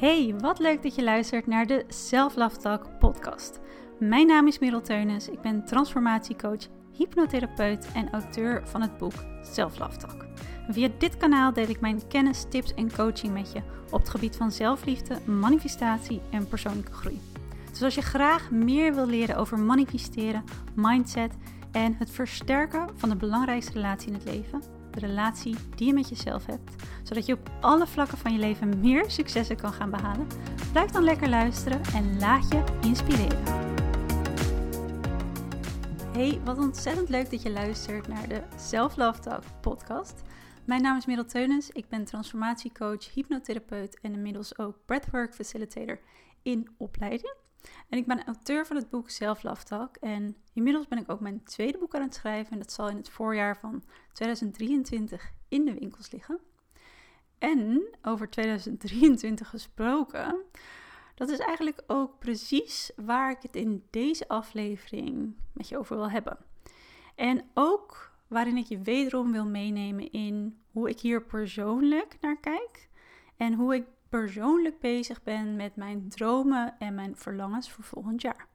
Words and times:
Hey, 0.00 0.34
wat 0.38 0.58
leuk 0.58 0.82
dat 0.82 0.94
je 0.94 1.02
luistert 1.02 1.46
naar 1.46 1.66
de 1.66 1.84
Self 1.88 2.36
Love 2.36 2.56
Talk 2.56 2.98
podcast. 2.98 3.60
Mijn 3.98 4.26
naam 4.26 4.46
is 4.46 4.58
Merel 4.58 4.80
Teunis, 4.80 5.28
ik 5.28 5.40
ben 5.40 5.64
transformatiecoach, 5.64 6.66
hypnotherapeut 6.92 7.86
en 7.94 8.12
auteur 8.12 8.62
van 8.68 8.80
het 8.80 8.98
boek 8.98 9.12
Self 9.42 9.78
Love 9.78 9.96
Talk. 9.96 10.26
via 10.68 10.88
dit 10.98 11.16
kanaal 11.16 11.52
deel 11.52 11.68
ik 11.68 11.80
mijn 11.80 12.06
kennis, 12.08 12.44
tips 12.48 12.74
en 12.74 12.92
coaching 12.92 13.32
met 13.32 13.52
je 13.52 13.62
op 13.90 14.00
het 14.00 14.08
gebied 14.08 14.36
van 14.36 14.52
zelfliefde, 14.52 15.18
manifestatie 15.24 16.20
en 16.30 16.48
persoonlijke 16.48 16.92
groei. 16.92 17.20
Dus 17.70 17.82
als 17.82 17.94
je 17.94 18.02
graag 18.02 18.50
meer 18.50 18.94
wil 18.94 19.06
leren 19.06 19.36
over 19.36 19.58
manifesteren, 19.58 20.44
mindset 20.74 21.32
en 21.72 21.94
het 21.94 22.10
versterken 22.10 22.88
van 22.94 23.08
de 23.08 23.16
belangrijkste 23.16 23.72
relatie 23.72 24.08
in 24.08 24.14
het 24.14 24.24
leven, 24.24 24.79
de 24.90 25.00
relatie 25.00 25.56
die 25.76 25.86
je 25.86 25.92
met 25.92 26.08
jezelf 26.08 26.46
hebt, 26.46 26.74
zodat 27.02 27.26
je 27.26 27.32
op 27.32 27.50
alle 27.60 27.86
vlakken 27.86 28.18
van 28.18 28.32
je 28.32 28.38
leven 28.38 28.80
meer 28.80 29.10
successen 29.10 29.56
kan 29.56 29.72
gaan 29.72 29.90
behalen, 29.90 30.26
blijf 30.72 30.90
dan 30.90 31.02
lekker 31.02 31.28
luisteren 31.28 31.80
en 31.94 32.18
laat 32.18 32.48
je 32.50 32.64
inspireren. 32.80 33.38
Hey, 36.12 36.40
wat 36.44 36.58
ontzettend 36.58 37.08
leuk 37.08 37.30
dat 37.30 37.42
je 37.42 37.50
luistert 37.50 38.08
naar 38.08 38.28
de 38.28 38.42
Self 38.56 38.96
Love 38.96 39.20
Talk 39.20 39.42
podcast. 39.60 40.22
Mijn 40.64 40.82
naam 40.82 40.96
is 40.96 41.06
Merel 41.06 41.24
Teunis, 41.24 41.70
ik 41.70 41.88
ben 41.88 42.04
transformatiecoach, 42.04 43.14
hypnotherapeut 43.14 44.00
en 44.00 44.12
inmiddels 44.12 44.58
ook 44.58 44.78
breathwork 44.86 45.34
facilitator 45.34 46.00
in 46.42 46.68
opleiding. 46.78 47.34
En 47.88 47.98
ik 47.98 48.06
ben 48.06 48.26
auteur 48.26 48.66
van 48.66 48.76
het 48.76 48.90
boek 48.90 49.10
Self 49.10 49.42
Talk. 49.64 49.96
En 49.96 50.36
inmiddels 50.52 50.88
ben 50.88 50.98
ik 50.98 51.10
ook 51.10 51.20
mijn 51.20 51.42
tweede 51.42 51.78
boek 51.78 51.94
aan 51.94 52.02
het 52.02 52.14
schrijven. 52.14 52.52
En 52.52 52.58
dat 52.58 52.72
zal 52.72 52.88
in 52.88 52.96
het 52.96 53.08
voorjaar 53.08 53.56
van 53.56 53.82
2023 54.12 55.32
in 55.48 55.64
de 55.64 55.74
winkels 55.74 56.10
liggen. 56.10 56.40
En 57.38 57.82
over 58.02 58.30
2023 58.30 59.48
gesproken, 59.48 60.36
dat 61.14 61.28
is 61.28 61.38
eigenlijk 61.38 61.82
ook 61.86 62.18
precies 62.18 62.90
waar 62.96 63.30
ik 63.30 63.42
het 63.42 63.56
in 63.56 63.84
deze 63.90 64.28
aflevering 64.28 65.34
met 65.52 65.68
je 65.68 65.78
over 65.78 65.96
wil 65.96 66.10
hebben. 66.10 66.38
En 67.14 67.44
ook 67.54 68.12
waarin 68.28 68.56
ik 68.56 68.66
je 68.66 68.80
wederom 68.80 69.32
wil 69.32 69.46
meenemen 69.46 70.10
in 70.10 70.58
hoe 70.70 70.88
ik 70.88 71.00
hier 71.00 71.22
persoonlijk 71.22 72.16
naar 72.20 72.40
kijk 72.40 72.88
en 73.36 73.54
hoe 73.54 73.74
ik 73.74 73.84
persoonlijk 74.10 74.78
bezig 74.80 75.22
ben 75.22 75.56
met 75.56 75.76
mijn 75.76 76.08
dromen 76.08 76.74
en 76.78 76.94
mijn 76.94 77.16
verlangens 77.16 77.70
voor 77.70 77.84
volgend 77.84 78.22
jaar. 78.22 78.46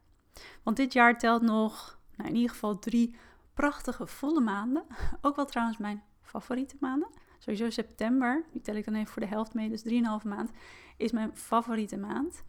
Want 0.62 0.76
dit 0.76 0.92
jaar 0.92 1.18
telt 1.18 1.42
nog, 1.42 1.98
nou 2.16 2.28
in 2.28 2.36
ieder 2.36 2.50
geval 2.50 2.78
drie 2.78 3.16
prachtige 3.54 4.06
volle 4.06 4.40
maanden. 4.40 4.84
Ook 5.22 5.36
wel 5.36 5.46
trouwens 5.46 5.78
mijn 5.78 6.02
favoriete 6.22 6.76
maanden. 6.80 7.08
Sowieso 7.38 7.70
september, 7.70 8.44
die 8.52 8.60
tel 8.60 8.74
ik 8.74 8.84
dan 8.84 8.94
even 8.94 9.12
voor 9.12 9.22
de 9.22 9.28
helft 9.28 9.54
mee, 9.54 9.68
dus 9.68 9.84
3,5 9.84 9.92
maand, 10.24 10.50
is 10.96 11.12
mijn 11.12 11.30
favoriete 11.34 11.96
maand. 11.96 12.42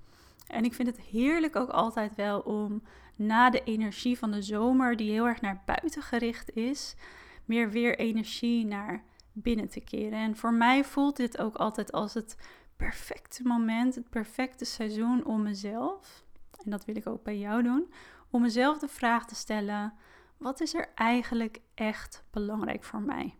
En 0.47 0.63
ik 0.63 0.73
vind 0.73 0.88
het 0.88 1.00
heerlijk 1.00 1.55
ook 1.55 1.69
altijd 1.69 2.16
wel 2.16 2.39
om 2.39 2.81
na 3.16 3.50
de 3.50 3.63
energie 3.63 4.17
van 4.17 4.31
de 4.31 4.41
zomer, 4.41 4.95
die 4.95 5.11
heel 5.11 5.28
erg 5.28 5.41
naar 5.41 5.61
buiten 5.66 6.02
gericht 6.02 6.55
is, 6.55 6.95
meer 7.45 7.69
weer 7.69 7.97
energie 7.97 8.66
naar 8.66 9.03
binnen 9.31 9.69
te 9.69 9.80
keren. 9.80 10.19
En 10.19 10.35
voor 10.35 10.53
mij 10.53 10.83
voelt 10.83 11.16
dit 11.16 11.38
ook 11.38 11.55
altijd 11.55 11.91
als 11.91 12.13
het 12.13 12.38
perfecte 12.78 13.44
moment, 13.44 13.95
het 13.95 14.09
perfecte 14.09 14.66
seizoen 14.66 15.25
om 15.25 15.44
mezelf, 15.44 16.25
en 16.64 16.72
dat 16.72 16.86
wil 16.86 16.95
ik 16.95 17.08
ook 17.08 17.23
bij 17.23 17.38
jou 17.38 17.64
doen, 17.64 17.94
om 18.30 18.42
mezelf 18.42 18.78
de 18.78 18.88
vraag 18.88 19.25
te 19.25 19.36
stellen: 19.36 19.94
wat 20.38 20.59
is 20.59 20.73
er 20.73 20.89
eigenlijk 20.95 21.59
echt 21.73 22.23
belangrijk 22.30 22.84
voor 22.84 23.02
mij? 23.02 23.36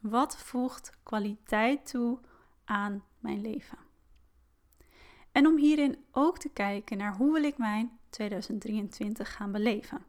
Wat 0.00 0.36
voegt 0.36 0.90
kwaliteit 1.02 1.90
toe 1.90 2.18
aan 2.64 3.04
mijn 3.18 3.40
leven? 3.40 3.78
En 5.32 5.46
om 5.46 5.56
hierin 5.56 6.04
ook 6.10 6.38
te 6.38 6.48
kijken 6.48 6.98
naar 6.98 7.16
hoe 7.16 7.32
wil 7.32 7.42
ik 7.42 7.58
mijn 7.58 7.98
2023 8.10 9.34
gaan 9.34 9.52
beleven. 9.52 10.04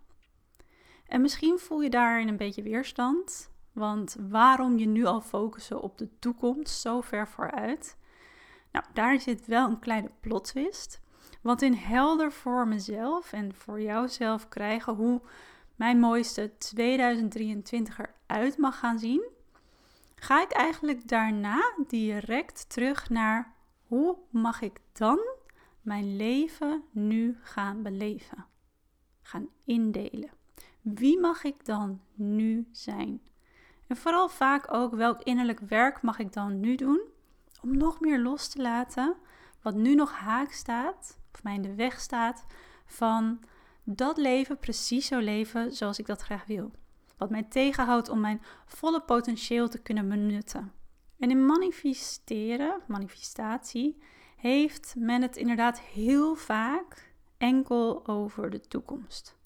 En 1.08 1.22
misschien 1.22 1.60
voel 1.60 1.82
je 1.82 1.89
daarin 1.89 2.27
een 2.27 2.38
beetje 2.38 2.64
weerstand, 2.64 3.52
want 3.72 4.16
waarom 4.30 4.77
je 4.77 4.86
nu 4.86 5.06
al 5.06 5.22
focussen 5.22 5.82
op 5.82 5.98
de 5.98 6.20
toekomst 6.20 6.80
zo 6.80 7.02
ver 7.02 7.27
vooruit? 7.27 7.98
Nou, 8.73 8.86
daar 8.94 9.20
zit 9.20 9.45
wel 9.45 9.70
een 9.70 9.80
kleine 9.80 10.11
plot 10.20 10.44
twist. 10.44 11.02
Want 11.42 11.61
in 11.61 11.73
helder 11.73 12.32
voor 12.32 12.67
mezelf 12.67 13.34
en 13.34 13.54
voor 13.54 13.82
jouzelf 13.82 14.48
krijgen 14.48 14.94
hoe 14.94 15.22
mijn 15.76 16.00
mooiste 16.00 16.58
2023 16.58 18.00
eruit 18.28 18.58
mag 18.58 18.80
gaan 18.80 19.00
zien, 19.00 19.30
ga 20.16 20.42
ik 20.42 20.52
eigenlijk 20.52 21.08
daarna 21.08 21.73
direct 21.88 22.70
terug 22.70 23.10
naar 23.10 23.54
hoe 23.88 24.17
mag 24.30 24.62
ik 24.62 24.80
dan 24.92 25.20
mijn 25.82 26.16
leven 26.16 26.83
nu 26.92 27.38
gaan 27.42 27.83
beleven, 27.83 28.45
gaan 29.22 29.48
indelen. 29.66 30.32
Wie 30.82 31.20
mag 31.20 31.44
ik 31.44 31.66
dan 31.66 32.02
nu 32.14 32.67
zijn? 32.72 33.22
En 33.88 33.98
vooral 33.98 34.30
vaak 34.30 34.73
ook 34.73 34.95
welk 34.95 35.22
innerlijk 35.22 35.60
werk 35.60 36.02
mag 36.02 36.20
ik 36.20 36.33
dan 36.33 36.60
nu 36.60 36.76
doen 36.76 37.13
om 37.64 37.78
nog 37.78 38.00
meer 38.00 38.20
los 38.20 38.48
te 38.48 38.62
laten 38.62 39.16
wat 39.62 39.76
nu 39.76 39.96
nog 39.96 40.12
haak 40.12 40.52
staat, 40.52 41.20
of 41.34 41.44
mij 41.44 41.54
in 41.54 41.62
de 41.62 41.76
weg 41.76 42.00
staat, 42.00 42.46
van 42.86 43.40
dat 43.84 44.18
leven 44.18 44.60
precies 44.60 45.08
zo 45.08 45.20
leven 45.20 45.72
zoals 45.72 46.00
ik 46.00 46.06
dat 46.06 46.22
graag 46.22 46.46
wil. 46.46 46.72
Wat 47.18 47.30
mij 47.30 47.44
tegenhoudt 47.44 48.10
om 48.10 48.20
mijn 48.20 48.42
volle 48.66 49.02
potentieel 49.02 49.70
te 49.70 49.82
kunnen 49.82 50.10
benutten. 50.10 50.72
En 51.20 51.30
in 51.30 51.46
manifesteren, 51.46 52.82
manifestatie, 52.88 54.02
heeft 54.36 54.95
men 54.98 55.22
het 55.22 55.38
inderdaad 55.38 55.80
heel 55.80 56.36
vaak 56.36 57.14
enkel 57.38 58.08
over 58.08 58.50
de 58.50 58.62
toekomst. 58.62 59.38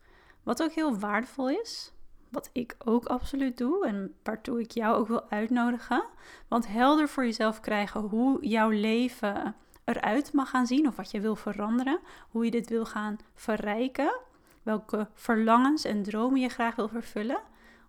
Wat 0.43 0.63
ook 0.63 0.71
heel 0.71 0.97
waardevol 0.97 1.49
is, 1.49 1.93
wat 2.29 2.49
ik 2.53 2.75
ook 2.85 3.05
absoluut 3.05 3.57
doe 3.57 3.85
en 3.85 4.15
waartoe 4.23 4.59
ik 4.59 4.71
jou 4.71 4.95
ook 4.95 5.07
wil 5.07 5.29
uitnodigen. 5.29 6.03
Want 6.47 6.67
helder 6.67 7.09
voor 7.09 7.25
jezelf 7.25 7.59
krijgen 7.59 8.01
hoe 8.01 8.47
jouw 8.47 8.69
leven 8.69 9.55
eruit 9.83 10.33
mag 10.33 10.49
gaan 10.49 10.67
zien 10.67 10.87
of 10.87 10.95
wat 10.95 11.11
je 11.11 11.19
wil 11.19 11.35
veranderen, 11.35 11.99
hoe 12.29 12.45
je 12.45 12.51
dit 12.51 12.69
wil 12.69 12.85
gaan 12.85 13.17
verrijken, 13.33 14.19
welke 14.63 15.07
verlangens 15.13 15.85
en 15.85 16.03
dromen 16.03 16.39
je 16.39 16.49
graag 16.49 16.75
wil 16.75 16.87
vervullen, 16.87 17.41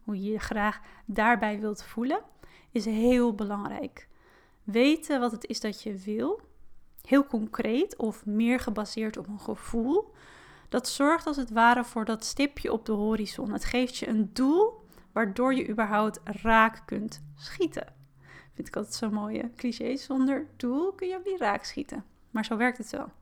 hoe 0.04 0.22
je 0.22 0.30
je 0.30 0.38
graag 0.38 0.80
daarbij 1.04 1.60
wilt 1.60 1.82
voelen, 1.82 2.20
is 2.70 2.84
heel 2.84 3.34
belangrijk. 3.34 4.08
Weten 4.64 5.20
wat 5.20 5.32
het 5.32 5.46
is 5.46 5.60
dat 5.60 5.82
je 5.82 5.94
wil, 5.94 6.40
heel 7.02 7.26
concreet 7.26 7.96
of 7.96 8.26
meer 8.26 8.60
gebaseerd 8.60 9.16
op 9.16 9.28
een 9.28 9.40
gevoel, 9.40 10.12
dat 10.68 10.88
zorgt 10.88 11.26
als 11.26 11.36
het 11.36 11.50
ware 11.50 11.84
voor 11.84 12.04
dat 12.04 12.24
stipje 12.24 12.72
op 12.72 12.86
de 12.86 12.92
horizon. 12.92 13.52
Het 13.52 13.64
geeft 13.64 13.96
je 13.96 14.08
een 14.08 14.30
doel 14.32 14.86
waardoor 15.12 15.54
je 15.54 15.68
überhaupt 15.68 16.20
raak 16.24 16.82
kunt 16.86 17.22
schieten. 17.36 17.94
Vind 18.54 18.68
ik 18.68 18.76
altijd 18.76 18.94
zo'n 18.94 19.12
mooie 19.12 19.50
cliché. 19.56 19.96
Zonder 19.96 20.46
doel 20.56 20.92
kun 20.92 21.08
je 21.08 21.16
ook 21.16 21.24
niet 21.24 21.40
raak 21.40 21.64
schieten. 21.64 22.04
Maar 22.30 22.44
zo 22.44 22.56
werkt 22.56 22.78
het 22.78 22.90
wel. 22.90 23.12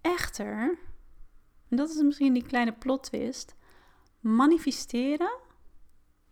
Echter, 0.00 0.78
en 1.68 1.76
dat 1.76 1.90
is 1.90 2.02
misschien 2.02 2.32
die 2.32 2.46
kleine 2.46 2.72
plot 2.72 3.02
twist, 3.02 3.54
manifesteren, 4.20 5.38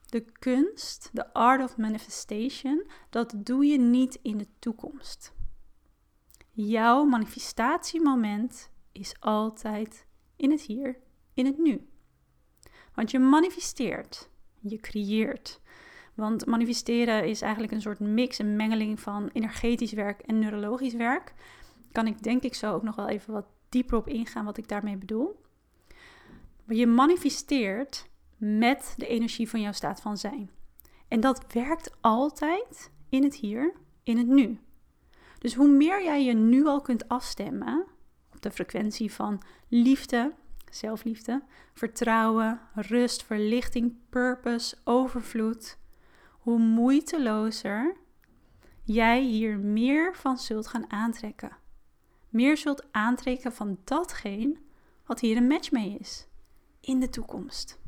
de 0.06 0.20
kunst, 0.20 1.10
de 1.12 1.32
art 1.32 1.62
of 1.62 1.76
manifestation, 1.76 2.86
dat 3.10 3.34
doe 3.36 3.66
je 3.66 3.78
niet 3.78 4.18
in 4.22 4.38
de 4.38 4.48
toekomst. 4.58 5.34
Jouw 6.50 7.04
manifestatiemoment 7.04 8.70
is 8.98 9.14
altijd 9.20 10.06
in 10.36 10.50
het 10.50 10.60
hier, 10.60 10.98
in 11.34 11.46
het 11.46 11.58
nu. 11.58 11.88
Want 12.94 13.10
je 13.10 13.18
manifesteert, 13.18 14.28
je 14.60 14.76
creëert. 14.76 15.60
Want 16.14 16.46
manifesteren 16.46 17.24
is 17.28 17.40
eigenlijk 17.40 17.72
een 17.72 17.80
soort 17.80 18.00
mix, 18.00 18.38
een 18.38 18.56
mengeling 18.56 19.00
van 19.00 19.28
energetisch 19.32 19.92
werk 19.92 20.20
en 20.20 20.38
neurologisch 20.38 20.94
werk. 20.94 21.34
Kan 21.92 22.06
ik 22.06 22.22
denk 22.22 22.42
ik 22.42 22.54
zo 22.54 22.72
ook 22.72 22.82
nog 22.82 22.96
wel 22.96 23.08
even 23.08 23.32
wat 23.32 23.46
dieper 23.68 23.96
op 23.98 24.08
ingaan 24.08 24.44
wat 24.44 24.56
ik 24.56 24.68
daarmee 24.68 24.96
bedoel. 24.96 25.40
Maar 26.64 26.76
je 26.76 26.86
manifesteert 26.86 28.08
met 28.36 28.94
de 28.96 29.06
energie 29.06 29.48
van 29.48 29.60
jouw 29.60 29.72
staat 29.72 30.00
van 30.00 30.16
zijn. 30.16 30.50
En 31.08 31.20
dat 31.20 31.52
werkt 31.52 31.96
altijd 32.00 32.90
in 33.08 33.22
het 33.22 33.34
hier, 33.34 33.74
in 34.02 34.18
het 34.18 34.26
nu. 34.26 34.60
Dus 35.38 35.54
hoe 35.54 35.68
meer 35.68 36.04
jij 36.04 36.24
je 36.24 36.32
nu 36.32 36.66
al 36.66 36.80
kunt 36.80 37.08
afstemmen 37.08 37.86
de 38.46 38.52
frequentie 38.52 39.12
van 39.12 39.42
liefde, 39.68 40.32
zelfliefde, 40.70 41.42
vertrouwen, 41.74 42.60
rust, 42.74 43.22
verlichting, 43.22 43.94
purpose, 44.10 44.76
overvloed, 44.84 45.78
hoe 46.30 46.58
moeitelozer 46.58 47.96
jij 48.82 49.22
hier 49.22 49.58
meer 49.58 50.16
van 50.16 50.38
zult 50.38 50.66
gaan 50.66 50.90
aantrekken. 50.90 51.56
Meer 52.28 52.56
zult 52.56 52.92
aantrekken 52.92 53.52
van 53.52 53.78
datgene 53.84 54.56
wat 55.06 55.20
hier 55.20 55.36
een 55.36 55.46
match 55.46 55.70
mee 55.70 55.96
is 55.98 56.26
in 56.80 57.00
de 57.00 57.08
toekomst. 57.08 57.78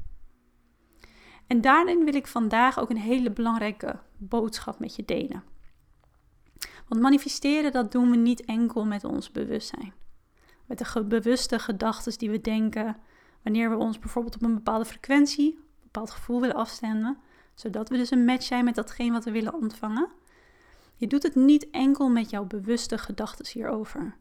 En 1.46 1.60
daarin 1.60 2.04
wil 2.04 2.14
ik 2.14 2.26
vandaag 2.26 2.78
ook 2.78 2.90
een 2.90 2.96
hele 2.96 3.30
belangrijke 3.30 4.00
boodschap 4.16 4.78
met 4.78 4.96
je 4.96 5.04
delen. 5.04 5.42
Want 6.88 7.00
manifesteren, 7.00 7.72
dat 7.72 7.92
doen 7.92 8.10
we 8.10 8.16
niet 8.16 8.44
enkel 8.44 8.84
met 8.84 9.04
ons 9.04 9.30
bewustzijn. 9.30 9.92
Met 10.68 10.78
de 10.78 11.04
bewuste 11.04 11.58
gedachten 11.58 12.18
die 12.18 12.30
we 12.30 12.40
denken 12.40 12.96
wanneer 13.42 13.70
we 13.70 13.76
ons 13.76 13.98
bijvoorbeeld 13.98 14.34
op 14.34 14.42
een 14.42 14.54
bepaalde 14.54 14.84
frequentie, 14.84 15.52
een 15.54 15.80
bepaald 15.82 16.10
gevoel 16.10 16.40
willen 16.40 16.56
afstemmen, 16.56 17.18
zodat 17.54 17.88
we 17.88 17.96
dus 17.96 18.10
een 18.10 18.24
match 18.24 18.44
zijn 18.44 18.64
met 18.64 18.74
datgene 18.74 19.12
wat 19.12 19.24
we 19.24 19.30
willen 19.30 19.54
ontvangen. 19.54 20.08
Je 20.96 21.06
doet 21.06 21.22
het 21.22 21.34
niet 21.34 21.70
enkel 21.70 22.08
met 22.08 22.30
jouw 22.30 22.44
bewuste 22.44 22.98
gedachten 22.98 23.46
hierover. 23.52 24.16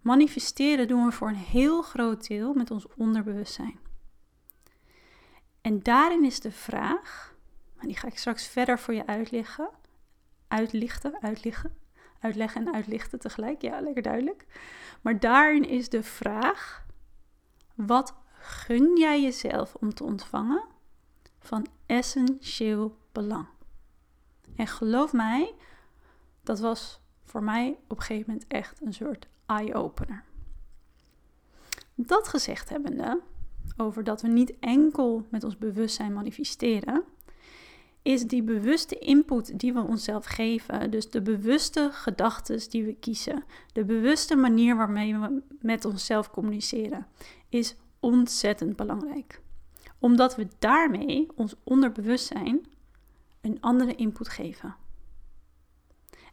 Manifesteren 0.00 0.88
doen 0.88 1.04
we 1.04 1.12
voor 1.12 1.28
een 1.28 1.34
heel 1.34 1.82
groot 1.82 2.26
deel 2.26 2.54
met 2.54 2.70
ons 2.70 2.86
onderbewustzijn. 2.96 3.78
En 5.60 5.82
daarin 5.82 6.24
is 6.24 6.40
de 6.40 6.52
vraag, 6.52 7.34
en 7.78 7.86
die 7.88 7.96
ga 7.96 8.06
ik 8.06 8.18
straks 8.18 8.46
verder 8.46 8.78
voor 8.78 8.94
je 8.94 9.06
uitleggen, 9.06 9.70
uitlichten, 10.48 11.16
uitleggen, 11.20 11.76
uitleggen 12.22 12.66
en 12.66 12.74
uitlichten 12.74 13.18
tegelijk, 13.18 13.62
ja, 13.62 13.80
lekker 13.80 14.02
duidelijk. 14.02 14.46
Maar 15.00 15.20
daarin 15.20 15.68
is 15.68 15.88
de 15.88 16.02
vraag, 16.02 16.86
wat 17.74 18.14
gun 18.38 18.96
jij 18.96 19.22
jezelf 19.22 19.74
om 19.74 19.94
te 19.94 20.04
ontvangen 20.04 20.64
van 21.38 21.66
essentieel 21.86 22.96
belang? 23.12 23.46
En 24.56 24.66
geloof 24.66 25.12
mij, 25.12 25.54
dat 26.42 26.60
was 26.60 27.00
voor 27.24 27.42
mij 27.42 27.78
op 27.88 27.96
een 27.98 28.04
gegeven 28.04 28.30
moment 28.32 28.48
echt 28.48 28.80
een 28.80 28.94
soort 28.94 29.28
eye-opener. 29.46 30.24
Dat 31.94 32.28
gezegd 32.28 32.68
hebbende, 32.68 33.20
over 33.76 34.04
dat 34.04 34.22
we 34.22 34.28
niet 34.28 34.58
enkel 34.58 35.26
met 35.30 35.44
ons 35.44 35.58
bewustzijn 35.58 36.12
manifesteren, 36.12 37.04
is 38.02 38.26
die 38.26 38.42
bewuste 38.42 38.98
input 38.98 39.58
die 39.58 39.72
we 39.72 39.80
onszelf 39.80 40.24
geven, 40.24 40.90
dus 40.90 41.10
de 41.10 41.22
bewuste 41.22 41.88
gedachten 41.92 42.70
die 42.70 42.84
we 42.84 42.94
kiezen, 42.94 43.44
de 43.72 43.84
bewuste 43.84 44.36
manier 44.36 44.76
waarmee 44.76 45.18
we 45.18 45.42
met 45.60 45.84
onszelf 45.84 46.30
communiceren, 46.30 47.06
is 47.48 47.76
ontzettend 48.00 48.76
belangrijk. 48.76 49.40
Omdat 49.98 50.36
we 50.36 50.48
daarmee 50.58 51.28
ons 51.34 51.54
onderbewustzijn 51.64 52.66
een 53.40 53.60
andere 53.60 53.94
input 53.94 54.28
geven. 54.28 54.76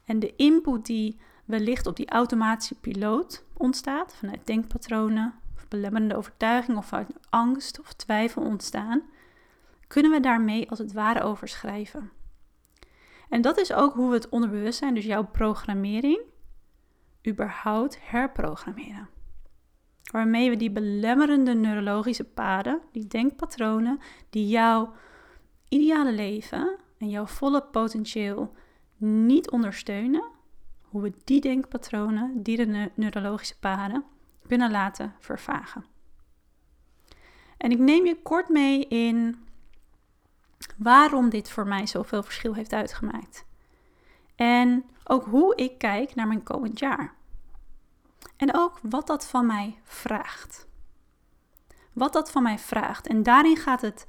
En 0.05 0.19
de 0.19 0.35
input 0.35 0.85
die 0.85 1.19
wellicht 1.45 1.87
op 1.87 1.95
die 1.95 2.09
automatische 2.09 2.75
piloot 2.75 3.43
ontstaat, 3.53 4.15
vanuit 4.15 4.47
denkpatronen, 4.47 5.33
of 5.55 5.67
belemmerende 5.67 6.15
overtuiging 6.15 6.77
of 6.77 6.93
uit 6.93 7.09
angst 7.29 7.79
of 7.79 7.93
twijfel 7.93 8.41
ontstaan, 8.41 9.03
kunnen 9.89 10.11
we 10.11 10.19
daarmee 10.19 10.69
als 10.69 10.79
het 10.79 10.93
ware 10.93 11.21
overschrijven. 11.21 12.11
En 13.29 13.41
dat 13.41 13.57
is 13.57 13.73
ook 13.73 13.93
hoe 13.93 14.09
we 14.09 14.15
het 14.15 14.29
onderbewustzijn, 14.29 14.93
dus 14.93 15.05
jouw 15.05 15.25
programmering, 15.25 16.19
überhaupt 17.27 17.97
herprogrammeren. 18.01 19.09
Waarmee 20.11 20.49
we 20.49 20.55
die 20.55 20.71
belemmerende 20.71 21.53
neurologische 21.53 22.23
paden, 22.23 22.81
die 22.91 23.07
denkpatronen, 23.07 23.99
die 24.29 24.47
jouw 24.47 24.93
ideale 25.67 26.11
leven 26.11 26.77
en 26.97 27.09
jouw 27.09 27.25
volle 27.25 27.61
potentieel 27.61 28.53
niet 28.97 29.49
ondersteunen, 29.49 30.23
hoe 30.81 31.01
we 31.01 31.13
die 31.23 31.41
denkpatronen, 31.41 32.43
die 32.43 32.57
de 32.57 32.91
neurologische 32.95 33.59
paden, 33.59 34.03
kunnen 34.47 34.71
laten 34.71 35.15
vervagen. 35.19 35.85
En 37.57 37.71
ik 37.71 37.79
neem 37.79 38.05
je 38.05 38.21
kort 38.21 38.49
mee 38.49 38.87
in 38.87 39.47
waarom 40.77 41.29
dit 41.29 41.49
voor 41.49 41.67
mij 41.67 41.87
zoveel 41.87 42.23
verschil 42.23 42.53
heeft 42.53 42.73
uitgemaakt. 42.73 43.45
En 44.35 44.85
ook 45.03 45.25
hoe 45.25 45.55
ik 45.55 45.77
kijk 45.77 46.15
naar 46.15 46.27
mijn 46.27 46.43
komend 46.43 46.79
jaar. 46.79 47.13
En 48.37 48.55
ook 48.55 48.79
wat 48.81 49.07
dat 49.07 49.27
van 49.27 49.45
mij 49.45 49.79
vraagt. 49.83 50.67
Wat 51.93 52.13
dat 52.13 52.31
van 52.31 52.43
mij 52.43 52.59
vraagt. 52.59 53.07
En 53.07 53.23
daarin 53.23 53.57
gaat 53.57 53.81
het 53.81 54.05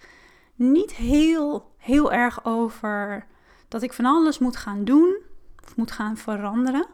niet 0.55 0.93
heel, 0.93 1.75
heel 1.77 2.13
erg 2.13 2.45
over 2.45 3.27
dat 3.69 3.83
ik 3.83 3.93
van 3.93 4.05
alles 4.05 4.39
moet 4.39 4.57
gaan 4.57 4.85
doen 4.85 5.17
of 5.65 5.77
moet 5.77 5.91
gaan 5.91 6.17
veranderen. 6.17 6.87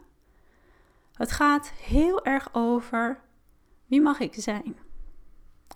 Het 1.12 1.32
gaat 1.32 1.70
heel 1.70 2.24
erg 2.24 2.48
over 2.52 3.20
wie 3.86 4.00
mag 4.00 4.18
ik 4.20 4.34
zijn. 4.34 4.76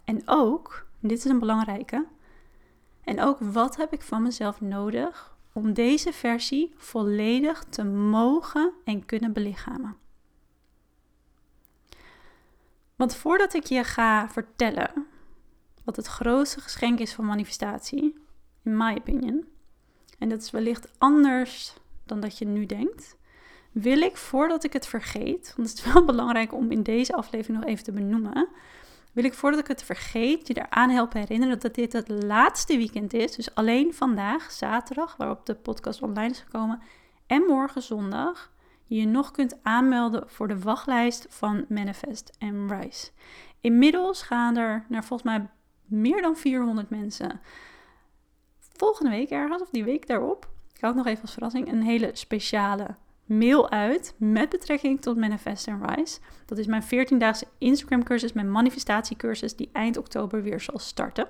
En 0.05 0.23
ook, 0.25 0.87
dit 0.99 1.19
is 1.19 1.25
een 1.25 1.38
belangrijke, 1.38 2.06
en 3.11 3.21
ook 3.21 3.39
wat 3.41 3.77
heb 3.77 3.93
ik 3.93 4.03
van 4.03 4.23
mezelf 4.23 4.61
nodig 4.61 5.37
om 5.53 5.73
deze 5.73 6.12
versie 6.12 6.75
volledig 6.77 7.65
te 7.69 7.85
mogen 7.85 8.73
en 8.85 9.07
kunnen 9.07 9.33
belichamen. 9.33 9.97
Want 12.97 13.15
voordat 13.15 13.55
ik 13.55 13.65
je 13.65 13.85
ga 13.85 14.29
vertellen 14.29 15.07
wat 15.85 15.97
het 15.97 16.07
grootste 16.07 16.61
geschenk 16.61 16.99
is 16.99 17.12
van 17.12 17.25
manifestatie, 17.25 18.15
in 18.62 18.77
my 18.77 18.97
opinion, 18.99 19.45
en 20.19 20.29
dat 20.29 20.43
is 20.43 20.51
wellicht 20.51 20.89
anders 20.99 21.75
dan 22.05 22.21
dat 22.21 22.39
je 22.39 22.47
nu 22.47 22.67
denkt, 22.67 23.17
wil 23.73 24.01
ik 24.01 24.17
voordat 24.17 24.65
ik 24.65 24.73
het 24.73 24.87
vergeet, 24.87 25.53
want 25.57 25.69
het 25.69 25.79
is 25.79 25.93
wel 25.93 26.05
belangrijk 26.12 26.53
om 26.53 26.71
in 26.71 26.83
deze 26.83 27.15
aflevering 27.15 27.59
nog 27.59 27.69
even 27.69 27.85
te 27.85 27.93
benoemen, 27.93 28.49
wil 29.12 29.25
ik 29.25 29.35
voordat 29.35 29.61
ik 29.61 29.67
het 29.67 29.83
vergeet 29.83 30.47
je 30.47 30.55
eraan 30.55 30.91
helpen 30.91 31.21
herinneren 31.21 31.61
dat 31.61 31.75
dit 31.75 31.93
het 31.93 32.09
laatste 32.09 32.77
weekend 32.77 33.12
is. 33.12 33.37
Dus 33.37 33.55
alleen 33.55 33.95
vandaag, 33.95 34.51
zaterdag, 34.51 35.17
waarop 35.17 35.47
de 35.47 35.55
podcast 35.55 36.03
online 36.03 36.31
is 36.31 36.41
gekomen, 36.41 36.81
en 37.27 37.43
morgen 37.43 37.83
zondag, 37.83 38.53
je 38.87 38.97
je 38.97 39.07
nog 39.07 39.31
kunt 39.31 39.59
aanmelden 39.62 40.23
voor 40.27 40.49
de 40.49 40.59
wachtlijst 40.59 41.27
van 41.29 41.65
Manifest 41.69 42.37
and 42.39 42.71
Rise. 42.71 43.11
Inmiddels 43.61 44.23
gaan 44.23 44.57
er 44.57 44.85
naar 44.89 45.05
volgens 45.05 45.31
mij 45.31 45.49
meer 45.85 46.23
dan 46.23 46.37
400 46.37 46.91
mensen 46.91 47.41
volgende 48.77 49.11
week 49.11 49.31
ergens, 49.31 49.62
of 49.62 49.71
die 49.71 49.85
week 49.85 50.07
daarop, 50.07 50.49
ik 50.75 50.81
hou 50.81 50.95
het 50.95 51.05
nog 51.05 51.12
even 51.12 51.23
als 51.23 51.33
verrassing, 51.33 51.69
een 51.69 51.83
hele 51.83 52.11
speciale 52.12 52.97
mail 53.31 53.71
uit 53.71 54.15
met 54.17 54.49
betrekking 54.49 55.00
tot 55.00 55.17
Manifest 55.17 55.69
and 55.69 55.91
Rise. 55.91 56.19
Dat 56.47 56.59
is 56.59 56.67
mijn 56.67 56.82
14-daagse 56.82 57.47
Instagram 57.59 58.03
cursus, 58.03 58.32
mijn 58.32 58.50
manifestatiecursus 58.50 59.56
die 59.56 59.71
eind 59.73 59.97
oktober 59.97 60.43
weer 60.43 60.61
zal 60.61 60.79
starten. 60.79 61.29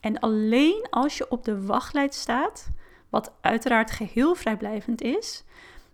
En 0.00 0.18
alleen 0.18 0.86
als 0.90 1.16
je 1.16 1.30
op 1.30 1.44
de 1.44 1.62
wachtlijst 1.62 2.14
staat, 2.20 2.70
wat 3.08 3.32
uiteraard 3.40 3.90
geheel 3.90 4.34
vrijblijvend 4.34 5.02
is, 5.02 5.44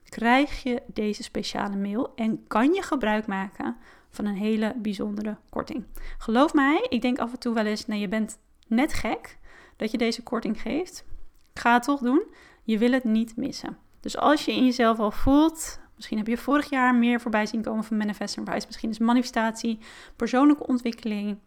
krijg 0.04 0.62
je 0.62 0.82
deze 0.87 1.22
speciale 1.22 1.76
mail 1.76 2.12
en 2.14 2.46
kan 2.46 2.72
je 2.72 2.82
gebruik 2.82 3.27
maken 3.27 3.77
van 4.08 4.24
een 4.24 4.36
hele 4.36 4.74
bijzondere 4.77 5.36
korting. 5.50 5.84
Geloof 6.19 6.55
mij, 6.55 6.86
ik 6.88 7.03
denk 7.03 7.19
af 7.19 7.32
en 7.32 7.38
toe 7.38 7.55
wel 7.55 7.67
eens, 7.67 7.86
nee, 7.86 8.00
je 8.00 8.08
bent 8.08 8.38
net 8.67 8.93
gek 8.93 9.38
dat 9.77 9.91
je 9.91 9.98
deze 9.98 10.22
korting 10.22 10.60
geeft. 10.60 11.05
Ik 11.53 11.60
ga 11.60 11.74
het 11.74 11.82
toch 11.82 12.00
doen. 12.00 12.22
Je 12.65 12.79
wil 12.79 12.93
het 12.93 13.05
niet 13.05 13.36
missen. 13.36 13.79
Dus 14.03 14.17
als 14.17 14.44
je 14.44 14.53
in 14.53 14.65
jezelf 14.65 14.99
al 14.99 15.11
voelt, 15.11 15.81
misschien 15.97 16.19
heb 16.19 16.27
je 16.27 16.37
vorig 16.37 16.71
jaar 16.71 16.94
meer 16.94 17.21
voorbij 17.21 17.47
zien 17.47 17.63
komen 17.63 17.85
van 17.85 17.97
Manifest 17.97 18.39
and 18.39 18.49
Rise, 18.49 18.67
misschien 18.67 18.91
is 18.91 18.99
manifestatie, 18.99 19.79
persoonlijke 20.17 20.67
ontwikkeling, 20.67 21.39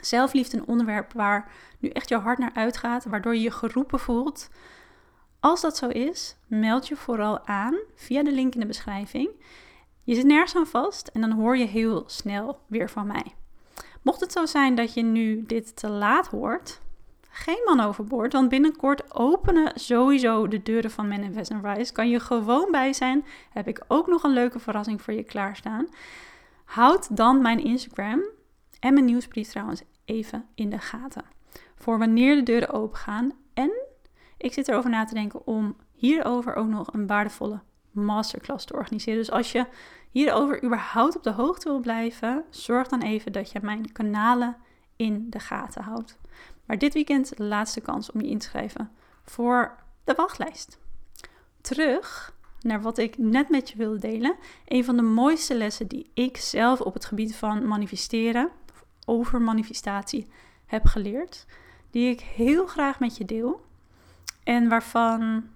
zelfliefde 0.00 0.56
een 0.56 0.66
onderwerp 0.66 1.12
waar 1.12 1.50
nu 1.78 1.88
echt 1.88 2.08
jouw 2.08 2.20
hart 2.20 2.38
naar 2.38 2.54
uitgaat, 2.54 3.04
waardoor 3.04 3.34
je 3.34 3.40
je 3.40 3.50
geroepen 3.50 3.98
voelt. 3.98 4.48
Als 5.40 5.60
dat 5.60 5.76
zo 5.76 5.88
is, 5.88 6.36
meld 6.46 6.88
je 6.88 6.96
vooral 6.96 7.46
aan 7.46 7.78
via 7.94 8.22
de 8.22 8.32
link 8.32 8.54
in 8.54 8.60
de 8.60 8.66
beschrijving. 8.66 9.30
Je 10.02 10.14
zit 10.14 10.26
nergens 10.26 10.56
aan 10.56 10.66
vast 10.66 11.08
en 11.08 11.20
dan 11.20 11.32
hoor 11.32 11.56
je 11.56 11.66
heel 11.66 12.04
snel 12.06 12.60
weer 12.66 12.90
van 12.90 13.06
mij. 13.06 13.34
Mocht 14.02 14.20
het 14.20 14.32
zo 14.32 14.46
zijn 14.46 14.74
dat 14.74 14.94
je 14.94 15.02
nu 15.02 15.44
dit 15.46 15.76
te 15.76 15.88
laat 15.88 16.26
hoort, 16.26 16.80
geen 17.38 17.62
man 17.64 17.80
overboord, 17.80 18.32
want 18.32 18.48
binnenkort 18.48 19.14
openen 19.14 19.72
sowieso 19.74 20.48
de 20.48 20.62
deuren 20.62 20.90
van 20.90 21.08
Manifest 21.08 21.50
and 21.50 21.64
Rise. 21.64 21.92
Kan 21.92 22.08
je 22.08 22.20
gewoon 22.20 22.70
bij 22.70 22.92
zijn. 22.92 23.24
Heb 23.50 23.68
ik 23.68 23.84
ook 23.88 24.06
nog 24.06 24.22
een 24.22 24.32
leuke 24.32 24.58
verrassing 24.58 25.02
voor 25.02 25.14
je 25.14 25.22
klaarstaan. 25.22 25.86
Houd 26.64 27.16
dan 27.16 27.42
mijn 27.42 27.64
Instagram 27.64 28.22
en 28.80 28.92
mijn 28.92 29.04
nieuwsbrief 29.04 29.48
trouwens 29.48 29.82
even 30.04 30.46
in 30.54 30.70
de 30.70 30.78
gaten. 30.78 31.24
Voor 31.76 31.98
wanneer 31.98 32.34
de 32.34 32.42
deuren 32.42 32.70
open 32.70 32.98
gaan. 32.98 33.32
En 33.54 33.70
ik 34.36 34.52
zit 34.52 34.68
erover 34.68 34.90
na 34.90 35.04
te 35.04 35.14
denken 35.14 35.46
om 35.46 35.76
hierover 35.92 36.54
ook 36.54 36.68
nog 36.68 36.92
een 36.92 37.06
waardevolle 37.06 37.60
masterclass 37.90 38.64
te 38.64 38.74
organiseren. 38.74 39.18
Dus 39.18 39.30
als 39.30 39.52
je 39.52 39.66
hierover 40.10 40.64
überhaupt 40.64 41.16
op 41.16 41.22
de 41.22 41.30
hoogte 41.30 41.68
wil 41.68 41.80
blijven, 41.80 42.44
zorg 42.50 42.88
dan 42.88 43.02
even 43.02 43.32
dat 43.32 43.50
je 43.50 43.58
mijn 43.62 43.92
kanalen 43.92 44.56
in 44.96 45.26
de 45.30 45.38
gaten 45.38 45.82
houdt. 45.82 46.18
Maar 46.68 46.78
dit 46.78 46.94
weekend 46.94 47.36
de 47.36 47.44
laatste 47.44 47.80
kans 47.80 48.10
om 48.10 48.20
je 48.20 48.28
in 48.28 48.38
te 48.38 48.46
schrijven 48.46 48.90
voor 49.24 49.76
de 50.04 50.14
wachtlijst. 50.14 50.78
Terug 51.60 52.34
naar 52.60 52.82
wat 52.82 52.98
ik 52.98 53.18
net 53.18 53.48
met 53.48 53.70
je 53.70 53.76
wilde 53.76 53.98
delen. 53.98 54.36
Een 54.66 54.84
van 54.84 54.96
de 54.96 55.02
mooiste 55.02 55.54
lessen 55.54 55.86
die 55.86 56.10
ik 56.14 56.36
zelf 56.36 56.80
op 56.80 56.94
het 56.94 57.04
gebied 57.04 57.36
van 57.36 57.66
manifesteren, 57.66 58.50
over 59.04 59.40
manifestatie, 59.40 60.26
heb 60.66 60.86
geleerd. 60.86 61.46
Die 61.90 62.10
ik 62.10 62.20
heel 62.20 62.66
graag 62.66 63.00
met 63.00 63.16
je 63.16 63.24
deel. 63.24 63.64
En 64.44 64.68
waarvan 64.68 65.48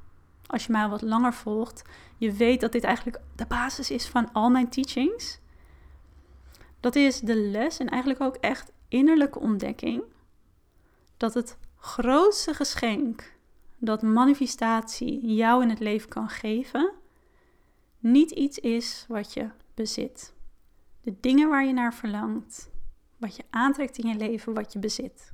als 0.46 0.66
je 0.66 0.72
mij 0.72 0.88
wat 0.88 1.02
langer 1.02 1.34
volgt, 1.34 1.82
je 2.16 2.32
weet 2.32 2.60
dat 2.60 2.72
dit 2.72 2.84
eigenlijk 2.84 3.20
de 3.36 3.46
basis 3.46 3.90
is 3.90 4.06
van 4.06 4.32
al 4.32 4.50
mijn 4.50 4.68
teachings. 4.68 5.38
Dat 6.80 6.96
is 6.96 7.20
de 7.20 7.36
les 7.36 7.78
en 7.78 7.88
eigenlijk 7.88 8.20
ook 8.20 8.36
echt 8.36 8.72
innerlijke 8.88 9.38
ontdekking 9.38 10.02
dat 11.22 11.34
het 11.34 11.58
grootste 11.76 12.54
geschenk 12.54 13.32
dat 13.78 14.02
manifestatie 14.02 15.34
jou 15.34 15.62
in 15.62 15.68
het 15.68 15.80
leven 15.80 16.08
kan 16.08 16.28
geven, 16.28 16.92
niet 17.98 18.30
iets 18.30 18.58
is 18.58 19.04
wat 19.08 19.32
je 19.32 19.50
bezit. 19.74 20.34
De 21.00 21.14
dingen 21.20 21.48
waar 21.48 21.64
je 21.64 21.72
naar 21.72 21.94
verlangt, 21.94 22.70
wat 23.16 23.36
je 23.36 23.44
aantrekt 23.50 23.98
in 23.98 24.08
je 24.08 24.16
leven, 24.16 24.54
wat 24.54 24.72
je 24.72 24.78
bezit. 24.78 25.32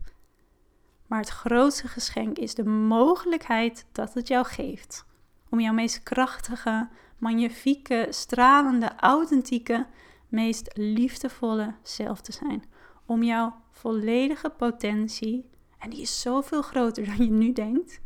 Maar 1.07 1.19
het 1.19 1.29
grootste 1.29 1.89
geschenk 1.89 2.39
is 2.39 2.55
de 2.55 2.65
mogelijkheid 2.65 3.87
dat 3.93 4.15
het 4.15 4.29
jou 4.29 4.47
geeft 4.47 5.07
om 5.49 5.61
jouw 5.61 5.73
meest 5.73 6.03
krachtige, 6.03 6.89
magnifieke, 7.19 8.07
stralende, 8.11 8.93
authentieke, 8.97 9.87
meest 10.29 10.71
liefdevolle 10.75 11.75
zelf 11.83 12.21
te 12.21 12.33
zijn. 12.33 12.65
Om 13.07 13.23
jouw 13.23 13.55
volledige 13.71 14.51
potentie, 14.51 15.49
en 15.79 15.91
die 15.91 16.01
is 16.01 16.21
zoveel 16.21 16.63
groter 16.63 17.05
dan 17.07 17.17
je 17.17 17.31
nu 17.31 17.53
denkt, 17.53 18.01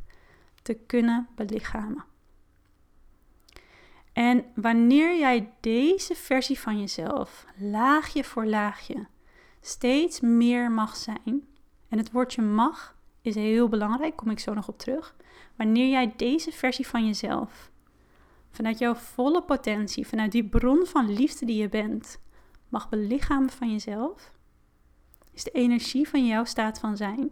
te 0.62 0.74
kunnen 0.74 1.28
belichamen. 1.34 2.04
En 4.12 4.44
wanneer 4.54 5.18
jij 5.18 5.52
deze 5.60 6.14
versie 6.14 6.58
van 6.58 6.80
jezelf, 6.80 7.46
laagje 7.56 8.24
voor 8.24 8.46
laagje, 8.46 9.06
steeds 9.60 10.20
meer 10.20 10.70
mag 10.70 10.96
zijn, 10.96 11.46
en 11.88 11.98
het 11.98 12.12
woordje 12.12 12.42
mag 12.42 12.96
is 13.20 13.34
heel 13.34 13.68
belangrijk, 13.68 14.16
kom 14.16 14.30
ik 14.30 14.38
zo 14.38 14.54
nog 14.54 14.68
op 14.68 14.78
terug. 14.78 15.16
Wanneer 15.56 15.88
jij 15.88 16.14
deze 16.16 16.52
versie 16.52 16.86
van 16.86 17.06
jezelf, 17.06 17.70
vanuit 18.50 18.78
jouw 18.78 18.94
volle 18.94 19.42
potentie, 19.42 20.06
vanuit 20.06 20.32
die 20.32 20.48
bron 20.48 20.86
van 20.86 21.12
liefde 21.12 21.46
die 21.46 21.56
je 21.56 21.68
bent, 21.68 22.20
mag 22.68 22.88
belichamen 22.88 23.50
van 23.50 23.70
jezelf, 23.70 24.32
is 25.32 25.44
de 25.44 25.50
energie 25.50 26.08
van 26.08 26.26
jouw 26.26 26.44
staat 26.44 26.78
van 26.78 26.96
zijn 26.96 27.30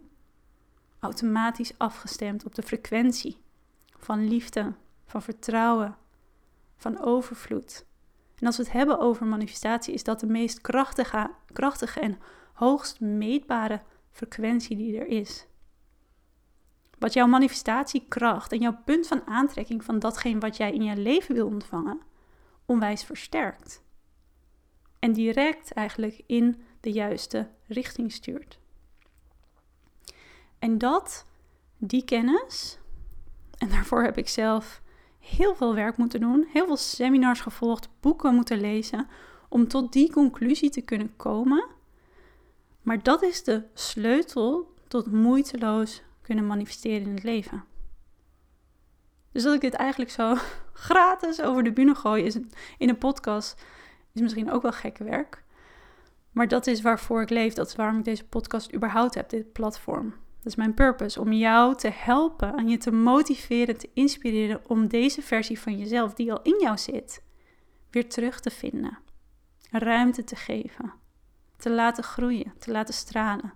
automatisch 1.01 1.77
afgestemd 1.77 2.45
op 2.45 2.55
de 2.55 2.61
frequentie 2.61 3.37
van 3.97 4.27
liefde, 4.27 4.73
van 5.05 5.21
vertrouwen, 5.21 5.95
van 6.75 6.99
overvloed. 6.99 7.85
En 8.35 8.45
als 8.47 8.57
we 8.57 8.63
het 8.63 8.71
hebben 8.71 8.99
over 8.99 9.25
manifestatie, 9.25 9.93
is 9.93 10.03
dat 10.03 10.19
de 10.19 10.27
meest 10.27 10.61
krachtige, 10.61 11.31
krachtige 11.53 11.99
en 11.99 12.19
hoogst 12.53 12.99
meetbare 12.99 13.81
frequentie 14.11 14.77
die 14.77 14.99
er 14.99 15.07
is. 15.07 15.47
Wat 16.99 17.13
jouw 17.13 17.27
manifestatiekracht 17.27 18.51
en 18.51 18.59
jouw 18.59 18.77
punt 18.85 19.07
van 19.07 19.27
aantrekking 19.27 19.83
van 19.83 19.99
datgene 19.99 20.39
wat 20.39 20.57
jij 20.57 20.73
in 20.73 20.83
je 20.83 20.97
leven 20.97 21.35
wil 21.35 21.47
ontvangen, 21.47 22.01
onwijs 22.65 23.03
versterkt. 23.03 23.83
En 24.99 25.13
direct 25.13 25.73
eigenlijk 25.73 26.21
in 26.25 26.61
de 26.79 26.91
juiste 26.91 27.49
richting 27.67 28.11
stuurt. 28.11 28.60
En 30.61 30.77
dat, 30.77 31.25
die 31.77 32.03
kennis, 32.05 32.79
en 33.57 33.69
daarvoor 33.69 34.03
heb 34.03 34.17
ik 34.17 34.29
zelf 34.29 34.81
heel 35.19 35.55
veel 35.55 35.75
werk 35.75 35.97
moeten 35.97 36.19
doen, 36.19 36.47
heel 36.51 36.65
veel 36.65 36.77
seminars 36.77 37.41
gevolgd, 37.41 37.89
boeken 37.99 38.35
moeten 38.35 38.59
lezen, 38.59 39.07
om 39.49 39.67
tot 39.67 39.93
die 39.93 40.11
conclusie 40.11 40.69
te 40.69 40.81
kunnen 40.81 41.15
komen. 41.15 41.65
Maar 42.81 43.03
dat 43.03 43.21
is 43.21 43.43
de 43.43 43.63
sleutel 43.73 44.73
tot 44.87 45.11
moeiteloos 45.11 46.01
kunnen 46.21 46.47
manifesteren 46.47 47.07
in 47.07 47.13
het 47.13 47.23
leven. 47.23 47.63
Dus 49.31 49.43
dat 49.43 49.53
ik 49.53 49.61
dit 49.61 49.73
eigenlijk 49.73 50.11
zo 50.11 50.35
gratis 50.87 51.41
over 51.41 51.63
de 51.63 51.71
bühne 51.73 51.95
gooi 51.95 52.23
is 52.23 52.35
in 52.77 52.89
een 52.89 52.97
podcast 52.97 53.65
is 54.11 54.21
misschien 54.21 54.51
ook 54.51 54.61
wel 54.61 54.71
gekke 54.71 55.03
werk. 55.03 55.43
Maar 56.31 56.47
dat 56.47 56.67
is 56.67 56.81
waarvoor 56.81 57.21
ik 57.21 57.29
leef. 57.29 57.53
Dat 57.53 57.67
is 57.67 57.75
waarom 57.75 57.97
ik 57.97 58.03
deze 58.03 58.27
podcast 58.27 58.73
überhaupt 58.73 59.15
heb, 59.15 59.29
dit 59.29 59.51
platform. 59.51 60.13
Dat 60.41 60.51
is 60.51 60.55
mijn 60.55 60.73
purpose, 60.73 61.19
om 61.19 61.33
jou 61.33 61.75
te 61.75 61.89
helpen 61.89 62.55
en 62.55 62.67
je 62.67 62.77
te 62.77 62.91
motiveren, 62.91 63.77
te 63.77 63.89
inspireren 63.93 64.61
om 64.67 64.87
deze 64.87 65.21
versie 65.21 65.59
van 65.59 65.77
jezelf, 65.77 66.13
die 66.13 66.31
al 66.31 66.41
in 66.41 66.57
jou 66.59 66.77
zit, 66.77 67.23
weer 67.89 68.09
terug 68.09 68.39
te 68.39 68.49
vinden. 68.49 68.97
Ruimte 69.71 70.23
te 70.23 70.35
geven, 70.35 70.93
te 71.57 71.69
laten 71.69 72.03
groeien, 72.03 72.53
te 72.57 72.71
laten 72.71 72.93
stralen. 72.93 73.53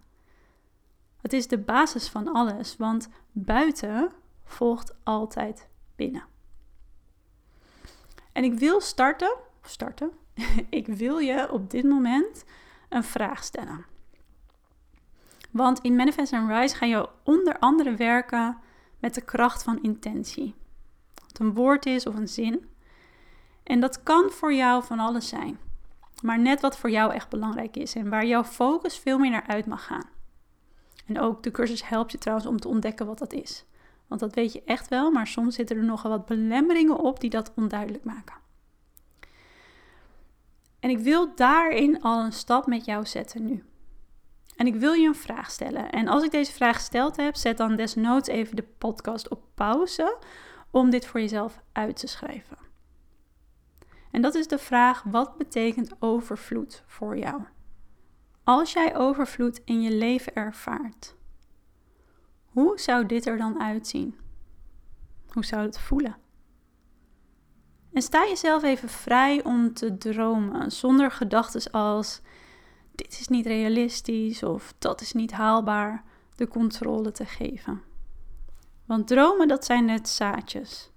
Het 1.21 1.33
is 1.33 1.47
de 1.47 1.57
basis 1.57 2.07
van 2.07 2.33
alles, 2.33 2.75
want 2.77 3.09
buiten 3.31 4.11
volgt 4.43 4.95
altijd 5.03 5.67
binnen. 5.95 6.23
En 8.31 8.43
ik 8.43 8.53
wil 8.53 8.81
starten, 8.81 9.37
starten, 9.61 10.11
ik 10.69 10.87
wil 10.87 11.17
je 11.17 11.51
op 11.51 11.69
dit 11.69 11.83
moment 11.83 12.43
een 12.89 13.03
vraag 13.03 13.43
stellen. 13.43 13.94
Want 15.55 15.79
in 15.79 15.95
Manifest 15.95 16.33
and 16.33 16.49
Rise 16.49 16.75
ga 16.75 16.85
je 16.85 17.09
onder 17.23 17.59
andere 17.59 17.95
werken 17.95 18.57
met 18.99 19.13
de 19.13 19.21
kracht 19.21 19.63
van 19.63 19.81
intentie. 19.81 20.55
Wat 21.27 21.39
een 21.39 21.53
woord 21.53 21.85
is 21.85 22.05
of 22.05 22.15
een 22.15 22.27
zin. 22.27 22.65
En 23.63 23.79
dat 23.79 24.03
kan 24.03 24.29
voor 24.29 24.53
jou 24.53 24.83
van 24.83 24.99
alles 24.99 25.27
zijn. 25.27 25.59
Maar 26.21 26.39
net 26.39 26.61
wat 26.61 26.77
voor 26.77 26.89
jou 26.89 27.13
echt 27.13 27.29
belangrijk 27.29 27.77
is 27.77 27.95
en 27.95 28.09
waar 28.09 28.25
jouw 28.25 28.43
focus 28.43 28.97
veel 28.97 29.17
meer 29.17 29.31
naar 29.31 29.47
uit 29.47 29.65
mag 29.65 29.85
gaan. 29.85 30.09
En 31.05 31.19
ook 31.19 31.43
de 31.43 31.51
cursus 31.51 31.87
helpt 31.87 32.11
je 32.11 32.17
trouwens 32.17 32.47
om 32.47 32.59
te 32.59 32.67
ontdekken 32.67 33.05
wat 33.05 33.17
dat 33.17 33.33
is. 33.33 33.65
Want 34.07 34.21
dat 34.21 34.35
weet 34.35 34.53
je 34.53 34.63
echt 34.65 34.87
wel, 34.87 35.11
maar 35.11 35.27
soms 35.27 35.55
zitten 35.55 35.77
er 35.77 35.83
nogal 35.83 36.11
wat 36.11 36.25
belemmeringen 36.25 36.97
op 36.97 37.19
die 37.19 37.29
dat 37.29 37.51
onduidelijk 37.55 38.03
maken. 38.03 38.35
En 40.79 40.89
ik 40.89 40.99
wil 40.99 41.35
daarin 41.35 42.01
al 42.01 42.23
een 42.23 42.33
stap 42.33 42.67
met 42.67 42.85
jou 42.85 43.05
zetten 43.05 43.45
nu. 43.45 43.63
En 44.55 44.67
ik 44.67 44.75
wil 44.75 44.93
je 44.93 45.07
een 45.07 45.15
vraag 45.15 45.51
stellen. 45.51 45.91
En 45.91 46.07
als 46.07 46.23
ik 46.23 46.31
deze 46.31 46.51
vraag 46.51 46.75
gesteld 46.75 47.15
heb, 47.15 47.35
zet 47.35 47.57
dan 47.57 47.75
desnoods 47.75 48.27
even 48.27 48.55
de 48.55 48.67
podcast 48.77 49.29
op 49.29 49.43
pauze 49.53 50.17
om 50.71 50.89
dit 50.89 51.05
voor 51.05 51.19
jezelf 51.19 51.61
uit 51.71 51.97
te 51.97 52.07
schrijven. 52.07 52.57
En 54.11 54.21
dat 54.21 54.35
is 54.35 54.47
de 54.47 54.57
vraag: 54.57 55.03
wat 55.03 55.37
betekent 55.37 55.95
overvloed 55.99 56.83
voor 56.85 57.17
jou? 57.17 57.41
Als 58.43 58.73
jij 58.73 58.95
overvloed 58.95 59.61
in 59.65 59.81
je 59.81 59.91
leven 59.91 60.35
ervaart, 60.35 61.15
hoe 62.45 62.79
zou 62.79 63.05
dit 63.05 63.25
er 63.25 63.37
dan 63.37 63.61
uitzien? 63.61 64.19
Hoe 65.29 65.45
zou 65.45 65.65
het 65.65 65.79
voelen? 65.79 66.17
En 67.93 68.01
sta 68.01 68.25
jezelf 68.25 68.63
even 68.63 68.89
vrij 68.89 69.43
om 69.43 69.73
te 69.73 69.97
dromen, 69.97 70.71
zonder 70.71 71.11
gedachten 71.11 71.71
als 71.71 72.21
dit 72.95 73.19
is 73.19 73.27
niet 73.27 73.45
realistisch 73.45 74.43
of 74.43 74.73
dat 74.77 75.01
is 75.01 75.13
niet 75.13 75.31
haalbaar, 75.31 76.03
de 76.35 76.47
controle 76.47 77.11
te 77.11 77.25
geven. 77.25 77.81
Want 78.85 79.07
dromen, 79.07 79.47
dat 79.47 79.65
zijn 79.65 79.85
net 79.85 80.09
zaadjes. 80.09 80.91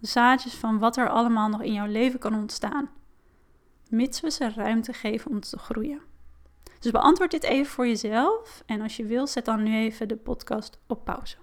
Zaadjes 0.00 0.54
van 0.54 0.78
wat 0.78 0.96
er 0.96 1.08
allemaal 1.08 1.48
nog 1.48 1.62
in 1.62 1.72
jouw 1.72 1.86
leven 1.86 2.18
kan 2.18 2.34
ontstaan, 2.34 2.90
mits 3.88 4.20
we 4.20 4.30
ze 4.30 4.50
ruimte 4.50 4.92
geven 4.92 5.30
om 5.30 5.40
te 5.40 5.58
groeien. 5.58 6.00
Dus 6.78 6.90
beantwoord 6.90 7.30
dit 7.30 7.42
even 7.42 7.72
voor 7.72 7.86
jezelf 7.86 8.62
en 8.66 8.80
als 8.80 8.96
je 8.96 9.04
wil, 9.04 9.26
zet 9.26 9.44
dan 9.44 9.62
nu 9.62 9.76
even 9.76 10.08
de 10.08 10.16
podcast 10.16 10.78
op 10.86 11.04
pauze. 11.04 11.36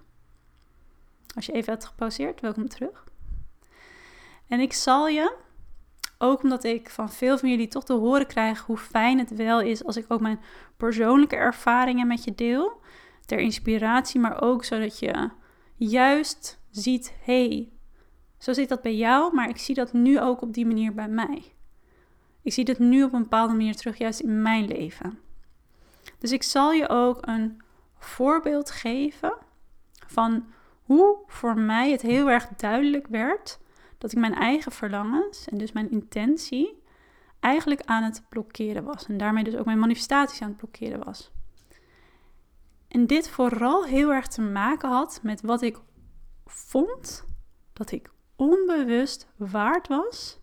Als 1.34 1.46
je 1.46 1.52
even 1.52 1.72
hebt 1.72 1.84
gepauzeerd, 1.84 2.40
welkom 2.40 2.68
terug. 2.68 3.04
En 4.48 4.60
ik 4.60 4.72
zal 4.72 5.08
je 5.08 5.36
ook 6.18 6.42
omdat 6.42 6.64
ik 6.64 6.90
van 6.90 7.10
veel 7.10 7.38
van 7.38 7.50
jullie 7.50 7.68
toch 7.68 7.84
te 7.84 7.92
horen 7.92 8.26
krijg 8.26 8.60
hoe 8.60 8.76
fijn 8.76 9.18
het 9.18 9.36
wel 9.36 9.60
is 9.60 9.84
als 9.84 9.96
ik 9.96 10.04
ook 10.08 10.20
mijn 10.20 10.40
persoonlijke 10.76 11.36
ervaringen 11.36 12.06
met 12.06 12.24
je 12.24 12.34
deel. 12.34 12.80
Ter 13.26 13.38
inspiratie, 13.38 14.20
maar 14.20 14.42
ook 14.42 14.64
zodat 14.64 14.98
je 14.98 15.30
juist 15.74 16.60
ziet: 16.70 17.14
hey, 17.24 17.68
zo 18.38 18.52
zit 18.52 18.68
dat 18.68 18.82
bij 18.82 18.96
jou, 18.96 19.34
maar 19.34 19.48
ik 19.48 19.56
zie 19.56 19.74
dat 19.74 19.92
nu 19.92 20.20
ook 20.20 20.42
op 20.42 20.54
die 20.54 20.66
manier 20.66 20.94
bij 20.94 21.08
mij. 21.08 21.42
Ik 22.42 22.52
zie 22.52 22.64
dat 22.64 22.78
nu 22.78 23.02
op 23.02 23.12
een 23.12 23.22
bepaalde 23.22 23.54
manier 23.54 23.76
terug, 23.76 23.98
juist 23.98 24.20
in 24.20 24.42
mijn 24.42 24.66
leven. 24.66 25.18
Dus 26.18 26.32
ik 26.32 26.42
zal 26.42 26.72
je 26.72 26.88
ook 26.88 27.26
een 27.26 27.62
voorbeeld 27.98 28.70
geven 28.70 29.34
van 30.06 30.46
hoe 30.82 31.16
voor 31.26 31.58
mij 31.58 31.90
het 31.90 32.02
heel 32.02 32.30
erg 32.30 32.48
duidelijk 32.48 33.06
werd 33.06 33.58
dat 33.98 34.12
ik 34.12 34.18
mijn 34.18 34.34
eigen 34.34 34.72
verlangens 34.72 35.44
en 35.48 35.58
dus 35.58 35.72
mijn 35.72 35.90
intentie 35.90 36.82
eigenlijk 37.40 37.82
aan 37.84 38.02
het 38.02 38.22
blokkeren 38.28 38.84
was. 38.84 39.06
En 39.06 39.16
daarmee 39.16 39.44
dus 39.44 39.56
ook 39.56 39.64
mijn 39.64 39.78
manifestaties 39.78 40.42
aan 40.42 40.48
het 40.48 40.56
blokkeren 40.56 41.04
was. 41.04 41.30
En 42.88 43.06
dit 43.06 43.28
vooral 43.28 43.84
heel 43.84 44.12
erg 44.12 44.26
te 44.26 44.40
maken 44.40 44.88
had 44.88 45.20
met 45.22 45.40
wat 45.40 45.62
ik 45.62 45.78
vond 46.46 47.24
dat 47.72 47.90
ik 47.90 48.10
onbewust 48.36 49.28
waard 49.36 49.88
was 49.88 50.40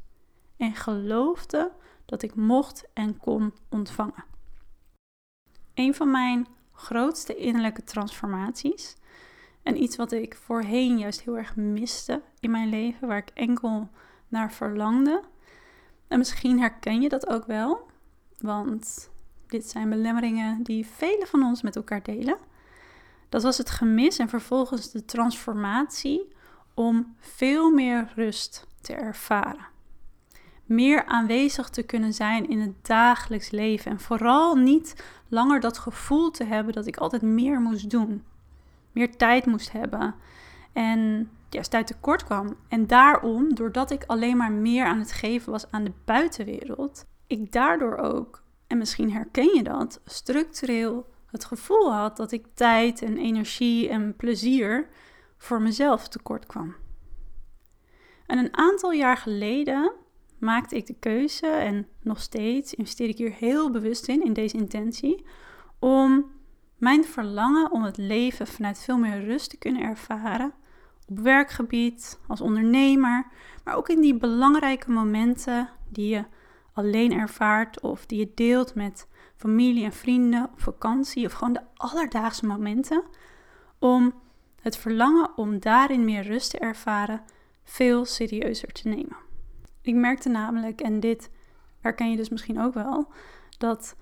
en 0.57 0.75
geloofde 0.75 1.71
dat 2.05 2.21
ik 2.21 2.35
mocht 2.35 2.87
en 2.93 3.17
kon 3.17 3.53
ontvangen. 3.69 4.25
Een 5.73 5.93
van 5.93 6.11
mijn 6.11 6.47
grootste 6.71 7.35
innerlijke 7.35 7.83
transformaties 7.83 8.95
En 9.65 9.81
iets 9.81 9.95
wat 9.95 10.11
ik 10.11 10.35
voorheen 10.35 10.97
juist 10.97 11.21
heel 11.21 11.37
erg 11.37 11.55
miste 11.55 12.21
in 12.39 12.51
mijn 12.51 12.69
leven, 12.69 13.07
waar 13.07 13.17
ik 13.17 13.31
enkel 13.33 13.89
naar 14.27 14.51
verlangde. 14.51 15.21
En 16.07 16.17
misschien 16.17 16.59
herken 16.59 17.01
je 17.01 17.09
dat 17.09 17.27
ook 17.27 17.45
wel, 17.45 17.89
want 18.39 19.09
dit 19.47 19.69
zijn 19.69 19.89
belemmeringen 19.89 20.63
die 20.63 20.85
velen 20.85 21.27
van 21.27 21.43
ons 21.43 21.61
met 21.61 21.75
elkaar 21.75 22.03
delen. 22.03 22.37
Dat 23.29 23.43
was 23.43 23.57
het 23.57 23.69
gemis 23.69 24.17
en 24.17 24.29
vervolgens 24.29 24.91
de 24.91 25.05
transformatie 25.05 26.27
om 26.73 27.15
veel 27.19 27.71
meer 27.71 28.11
rust 28.15 28.67
te 28.81 28.93
ervaren. 28.93 29.67
Meer 30.65 31.05
aanwezig 31.05 31.69
te 31.69 31.83
kunnen 31.83 32.13
zijn 32.13 32.49
in 32.49 32.59
het 32.59 32.85
dagelijks 32.85 33.51
leven 33.51 33.91
en 33.91 33.99
vooral 33.99 34.55
niet 34.55 35.03
langer 35.27 35.59
dat 35.59 35.77
gevoel 35.77 36.31
te 36.31 36.43
hebben 36.43 36.73
dat 36.73 36.87
ik 36.87 36.97
altijd 36.97 37.21
meer 37.21 37.59
moest 37.59 37.89
doen, 37.89 38.23
meer 38.95 39.15
tijd 39.17 39.45
moest 39.45 39.71
hebben 39.71 40.15
en 40.73 41.29
juist 41.49 41.73
uit 41.73 41.87
tekort 41.87 42.23
kwam. 42.23 42.55
En 42.67 42.87
daarom, 42.87 43.55
doordat 43.55 43.91
ik 43.91 44.03
alleen 44.07 44.37
maar 44.37 44.51
meer 44.51 44.85
aan 44.85 44.99
het 44.99 45.11
geven 45.11 45.51
was 45.51 45.71
aan 45.71 45.83
de 45.83 45.93
buitenwereld, 46.05 47.05
ik 47.27 47.51
daardoor 47.51 47.97
ook, 47.97 48.43
en 48.67 48.77
misschien 48.77 49.11
herken 49.11 49.55
je 49.55 49.63
dat, 49.63 50.01
structureel 50.05 51.13
het 51.31 51.45
gevoel 51.45 51.93
had 51.93 52.17
dat 52.17 52.31
ik 52.31 52.45
tijd 52.53 53.01
en 53.01 53.17
energie 53.17 53.89
en 53.89 54.15
plezier 54.15 54.87
voor 55.37 55.61
mezelf 55.61 56.07
tekort 56.07 56.45
kwam. 56.45 56.75
En 58.25 58.37
een 58.37 58.57
aantal 58.57 58.91
jaar 58.91 59.17
geleden 59.17 59.91
maakte 60.39 60.75
ik 60.75 60.87
de 60.87 60.95
keuze, 60.99 61.47
en 61.47 61.87
nog 62.01 62.19
steeds 62.21 62.73
investeer 62.73 63.09
ik 63.09 63.17
hier 63.17 63.33
heel 63.33 63.71
bewust 63.71 64.07
in, 64.07 64.23
in 64.23 64.33
deze 64.33 64.57
intentie, 64.57 65.25
om 65.79 66.31
mijn 66.85 67.05
verlangen 67.05 67.71
om 67.71 67.83
het 67.83 67.97
leven 67.97 68.47
vanuit 68.47 68.79
veel 68.79 68.97
meer 68.97 69.23
rust 69.23 69.49
te 69.49 69.57
kunnen 69.57 69.81
ervaren, 69.81 70.53
op 71.07 71.19
werkgebied, 71.19 72.19
als 72.27 72.41
ondernemer, 72.41 73.27
maar 73.63 73.75
ook 73.75 73.89
in 73.89 74.01
die 74.01 74.17
belangrijke 74.17 74.91
momenten 74.91 75.69
die 75.89 76.07
je 76.07 76.25
alleen 76.73 77.11
ervaart 77.11 77.79
of 77.81 78.05
die 78.05 78.19
je 78.19 78.31
deelt 78.35 78.75
met 78.75 79.07
familie 79.35 79.83
en 79.83 79.93
vrienden 79.93 80.49
op 80.51 80.61
vakantie 80.61 81.25
of 81.25 81.33
gewoon 81.33 81.53
de 81.53 81.61
alledaagse 81.75 82.45
momenten, 82.45 83.03
om 83.79 84.13
het 84.61 84.77
verlangen 84.77 85.37
om 85.37 85.59
daarin 85.59 86.05
meer 86.05 86.23
rust 86.23 86.49
te 86.49 86.59
ervaren 86.59 87.21
veel 87.63 88.05
serieuzer 88.05 88.71
te 88.71 88.87
nemen. 88.87 89.17
Ik 89.81 89.95
merkte 89.95 90.29
namelijk, 90.29 90.81
en 90.81 90.99
dit 90.99 91.29
herken 91.79 92.09
je 92.09 92.17
dus 92.17 92.29
misschien 92.29 92.59
ook 92.59 92.73
wel, 92.73 93.07
dat 93.57 93.95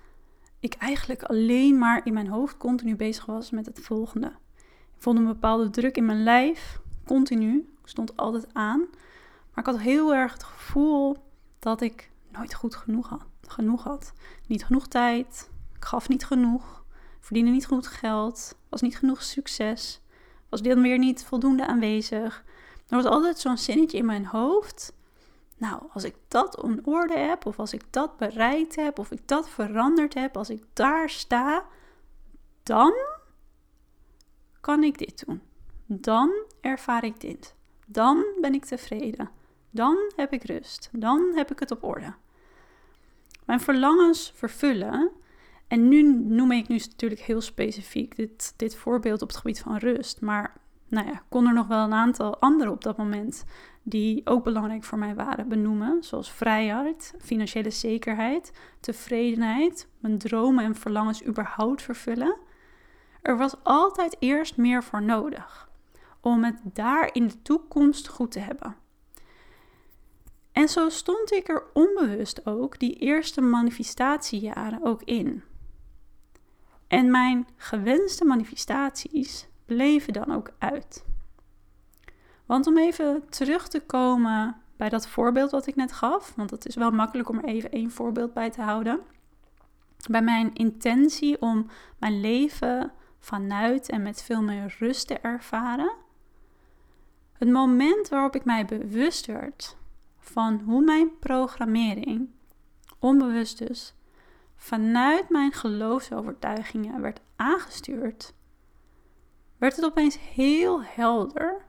ik 0.64 0.74
eigenlijk 0.74 1.22
alleen 1.22 1.78
maar 1.78 2.00
in 2.04 2.12
mijn 2.12 2.28
hoofd 2.28 2.56
continu 2.56 2.96
bezig 2.96 3.26
was 3.26 3.50
met 3.50 3.66
het 3.66 3.80
volgende. 3.80 4.26
Ik 4.96 5.02
voelde 5.02 5.20
een 5.20 5.26
bepaalde 5.26 5.70
druk 5.70 5.96
in 5.96 6.04
mijn 6.04 6.22
lijf, 6.22 6.80
continu. 7.06 7.56
Ik 7.56 7.88
stond 7.88 8.16
altijd 8.16 8.46
aan. 8.52 8.78
Maar 9.50 9.64
ik 9.64 9.66
had 9.66 9.78
heel 9.78 10.14
erg 10.14 10.32
het 10.32 10.42
gevoel 10.42 11.16
dat 11.58 11.80
ik 11.80 12.10
nooit 12.32 12.54
goed 12.54 12.74
genoeg 12.74 13.08
had. 13.08 13.24
Genoeg 13.46 13.82
had. 13.82 14.12
Niet 14.46 14.64
genoeg 14.64 14.88
tijd. 14.88 15.50
Ik 15.74 15.84
gaf 15.84 16.08
niet 16.08 16.24
genoeg. 16.24 16.84
Verdiende 17.20 17.50
niet 17.50 17.66
genoeg 17.66 17.98
geld. 17.98 18.56
Was 18.68 18.80
niet 18.80 18.98
genoeg 18.98 19.22
succes. 19.22 20.00
Was 20.48 20.62
dan 20.62 20.82
weer 20.82 20.98
niet 20.98 21.24
voldoende 21.24 21.66
aanwezig. 21.66 22.44
Er 22.88 22.96
was 22.96 23.04
altijd 23.04 23.38
zo'n 23.38 23.58
zinnetje 23.58 23.98
in 23.98 24.06
mijn 24.06 24.26
hoofd. 24.26 24.92
Nou, 25.64 25.82
als 25.92 26.04
ik 26.04 26.14
dat 26.28 26.62
in 26.62 26.80
orde 26.86 27.18
heb, 27.18 27.46
of 27.46 27.58
als 27.58 27.72
ik 27.72 27.82
dat 27.90 28.16
bereikt 28.16 28.76
heb, 28.76 28.98
of 28.98 29.10
ik 29.10 29.28
dat 29.28 29.48
veranderd 29.48 30.14
heb, 30.14 30.36
als 30.36 30.50
ik 30.50 30.62
daar 30.72 31.10
sta, 31.10 31.64
dan 32.62 32.92
kan 34.60 34.82
ik 34.82 34.98
dit 34.98 35.26
doen. 35.26 35.40
Dan 35.86 36.30
ervaar 36.60 37.04
ik 37.04 37.20
dit. 37.20 37.54
Dan 37.86 38.24
ben 38.40 38.54
ik 38.54 38.64
tevreden. 38.64 39.30
Dan 39.70 39.96
heb 40.16 40.32
ik 40.32 40.44
rust. 40.44 40.88
Dan 40.92 41.32
heb 41.34 41.50
ik 41.50 41.58
het 41.58 41.70
op 41.70 41.82
orde. 41.82 42.14
Mijn 43.44 43.60
verlangens 43.60 44.32
vervullen. 44.34 45.10
En 45.68 45.88
nu 45.88 46.02
noem 46.12 46.52
ik 46.52 46.68
nu 46.68 46.76
natuurlijk 46.76 47.20
heel 47.20 47.40
specifiek 47.40 48.16
dit, 48.16 48.54
dit 48.56 48.76
voorbeeld 48.76 49.22
op 49.22 49.28
het 49.28 49.36
gebied 49.36 49.60
van 49.60 49.76
rust. 49.76 50.20
Maar 50.20 50.56
nou 50.88 51.06
ja, 51.06 51.22
kon 51.28 51.46
er 51.46 51.54
nog 51.54 51.66
wel 51.66 51.84
een 51.84 51.92
aantal 51.92 52.38
andere 52.40 52.70
op 52.70 52.82
dat 52.82 52.96
moment 52.96 53.44
die 53.86 54.26
ook 54.26 54.44
belangrijk 54.44 54.84
voor 54.84 54.98
mij 54.98 55.14
waren 55.14 55.48
benoemen, 55.48 56.02
zoals 56.02 56.32
vrijheid, 56.32 57.14
financiële 57.20 57.70
zekerheid, 57.70 58.52
tevredenheid, 58.80 59.88
mijn 59.98 60.18
dromen 60.18 60.64
en 60.64 60.74
verlangens 60.74 61.26
überhaupt 61.26 61.82
vervullen. 61.82 62.36
Er 63.22 63.36
was 63.36 63.54
altijd 63.62 64.16
eerst 64.18 64.56
meer 64.56 64.84
voor 64.84 65.02
nodig 65.02 65.68
om 66.20 66.44
het 66.44 66.60
daar 66.62 67.10
in 67.12 67.26
de 67.26 67.42
toekomst 67.42 68.08
goed 68.08 68.30
te 68.30 68.38
hebben. 68.38 68.76
En 70.52 70.68
zo 70.68 70.88
stond 70.88 71.32
ik 71.32 71.48
er 71.48 71.62
onbewust 71.72 72.46
ook 72.46 72.78
die 72.78 72.94
eerste 72.94 73.40
manifestatiejaren 73.40 74.82
ook 74.82 75.02
in. 75.02 75.42
En 76.86 77.10
mijn 77.10 77.46
gewenste 77.56 78.24
manifestaties 78.24 79.48
bleven 79.64 80.12
dan 80.12 80.32
ook 80.32 80.50
uit. 80.58 81.04
Want 82.46 82.66
om 82.66 82.78
even 82.78 83.28
terug 83.28 83.68
te 83.68 83.80
komen 83.80 84.56
bij 84.76 84.88
dat 84.88 85.08
voorbeeld 85.08 85.50
wat 85.50 85.66
ik 85.66 85.76
net 85.76 85.92
gaf, 85.92 86.32
want 86.36 86.50
het 86.50 86.66
is 86.66 86.74
wel 86.74 86.90
makkelijk 86.90 87.28
om 87.28 87.38
er 87.38 87.44
even 87.44 87.70
één 87.70 87.90
voorbeeld 87.90 88.32
bij 88.32 88.50
te 88.50 88.60
houden. 88.62 89.00
Bij 90.10 90.22
mijn 90.22 90.54
intentie 90.54 91.40
om 91.40 91.66
mijn 91.98 92.20
leven 92.20 92.92
vanuit 93.18 93.88
en 93.88 94.02
met 94.02 94.22
veel 94.22 94.42
meer 94.42 94.76
rust 94.78 95.06
te 95.06 95.18
ervaren. 95.18 95.92
Het 97.32 97.48
moment 97.50 98.08
waarop 98.08 98.34
ik 98.34 98.44
mij 98.44 98.64
bewust 98.64 99.26
werd 99.26 99.76
van 100.18 100.60
hoe 100.60 100.82
mijn 100.82 101.18
programmering, 101.18 102.28
onbewust 102.98 103.58
dus, 103.58 103.94
vanuit 104.56 105.28
mijn 105.28 105.52
geloofsovertuigingen 105.52 107.00
werd 107.00 107.20
aangestuurd, 107.36 108.34
werd 109.58 109.76
het 109.76 109.84
opeens 109.84 110.18
heel 110.18 110.82
helder, 110.82 111.64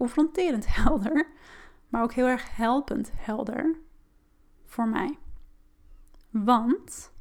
confronterend 0.00 0.66
helder, 0.76 1.26
maar 1.88 2.02
ook 2.02 2.12
heel 2.12 2.26
erg 2.26 2.56
helpend 2.56 3.10
helder 3.14 3.78
voor 4.64 4.88
mij. 4.88 5.18
Want 6.30 7.12